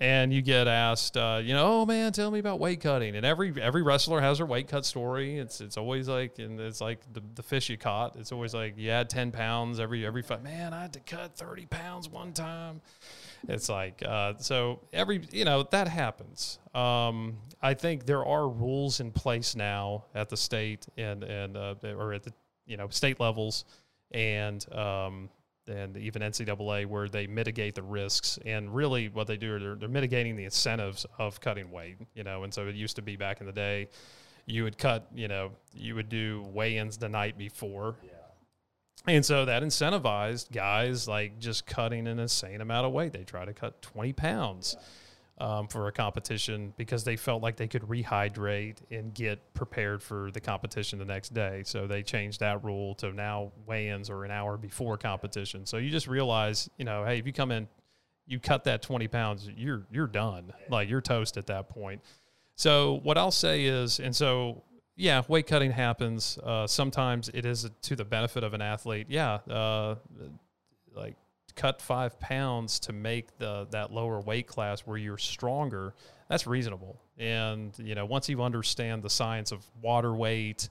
[0.00, 3.16] And you get asked, uh, you know, oh man, tell me about weight cutting.
[3.16, 5.38] And every every wrestler has their weight cut story.
[5.38, 8.14] It's it's always like, and it's like the, the fish you caught.
[8.14, 10.44] It's always like add ten pounds every every fight.
[10.44, 12.80] Man, I had to cut thirty pounds one time.
[13.48, 16.60] It's like uh, so every you know that happens.
[16.74, 21.74] Um, I think there are rules in place now at the state and and uh,
[21.96, 22.32] or at the
[22.66, 23.64] you know state levels,
[24.12, 25.28] and um,
[25.68, 28.38] and even NCAA where they mitigate the risks.
[28.44, 31.96] And really, what they do, they're, they're mitigating the incentives of cutting weight.
[32.14, 33.88] You know, and so it used to be back in the day,
[34.46, 37.96] you would cut, you know, you would do weigh-ins the night before.
[38.02, 38.10] Yeah.
[39.06, 43.12] And so that incentivized guys like just cutting an insane amount of weight.
[43.12, 44.76] They try to cut 20 pounds.
[44.76, 44.84] Yeah
[45.40, 50.30] um, for a competition because they felt like they could rehydrate and get prepared for
[50.32, 51.62] the competition the next day.
[51.64, 55.66] So they changed that rule to now weigh-ins are an hour before competition.
[55.66, 57.68] So you just realize, you know, hey, if you come in,
[58.26, 60.52] you cut that 20 pounds, you're you're done.
[60.68, 62.02] Like you're toast at that point.
[62.56, 64.64] So what I'll say is, and so
[64.96, 66.38] yeah, weight cutting happens.
[66.42, 69.06] Uh, sometimes it is to the benefit of an athlete.
[69.08, 69.94] Yeah, uh,
[70.94, 71.14] like
[71.54, 75.94] cut five pounds to make the that lower weight class where you're stronger,
[76.28, 77.00] that's reasonable.
[77.18, 80.68] And you know, once you understand the science of water weight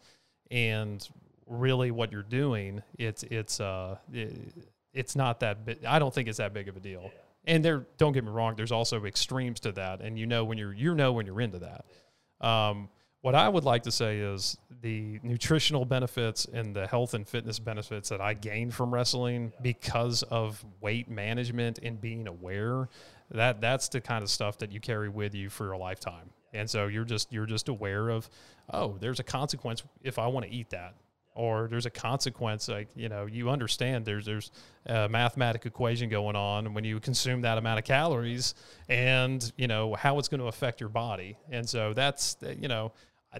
[0.52, 1.08] and
[1.46, 4.34] really what you're doing, it's it's uh it,
[4.94, 5.86] it's not that big.
[5.86, 7.12] I don't think it's that big of a deal.
[7.46, 8.56] And there, don't get me wrong.
[8.58, 11.60] There's also extremes to that, and you know when you're you know when you're into
[11.60, 11.86] that.
[12.46, 12.90] Um,
[13.28, 17.60] what I would like to say is the nutritional benefits and the health and fitness
[17.60, 22.88] benefits that I gained from wrestling because of weight management and being aware
[23.32, 26.30] that that's the kind of stuff that you carry with you for a lifetime.
[26.54, 28.30] And so you're just you're just aware of
[28.72, 30.94] oh, there's a consequence if I want to eat that.
[31.36, 34.52] Or there's a consequence like you know you understand there's there's
[34.86, 38.56] a mathematical equation going on when you consume that amount of calories
[38.88, 41.38] and you know how it's going to affect your body.
[41.52, 42.94] And so that's you know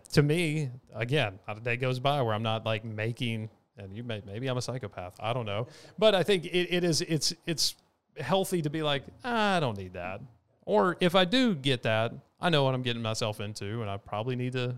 [0.06, 3.50] to me, again, not a day goes by where I'm not like making.
[3.78, 5.16] And you may maybe I'm a psychopath.
[5.20, 5.68] I don't know,
[6.00, 7.76] but I think it, it is it's it's
[8.20, 10.22] healthy to be like I don't need that.
[10.66, 13.98] Or if I do get that, I know what I'm getting myself into, and I
[13.98, 14.76] probably need to.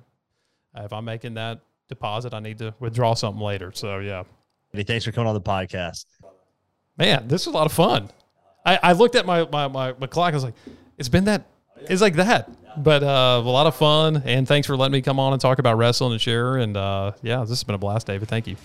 [0.75, 3.71] If I'm making that deposit, I need to withdraw something later.
[3.73, 4.23] So yeah.
[4.71, 6.05] Hey, thanks for coming on the podcast.
[6.97, 8.09] Man, this was a lot of fun.
[8.65, 10.33] I, I looked at my, my, my, my clock.
[10.33, 10.53] I was like,
[10.97, 11.45] it's been that.
[11.89, 14.21] It's like that but uh, a lot of fun.
[14.25, 16.57] And thanks for letting me come on and talk about wrestling and share.
[16.57, 18.27] And uh, yeah, this has been a blast, David.
[18.27, 18.55] Thank you.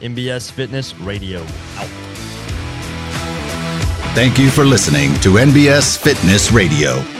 [0.00, 1.40] NBS Fitness Radio
[1.76, 1.88] out.
[4.14, 7.19] Thank you for listening to NBS Fitness Radio.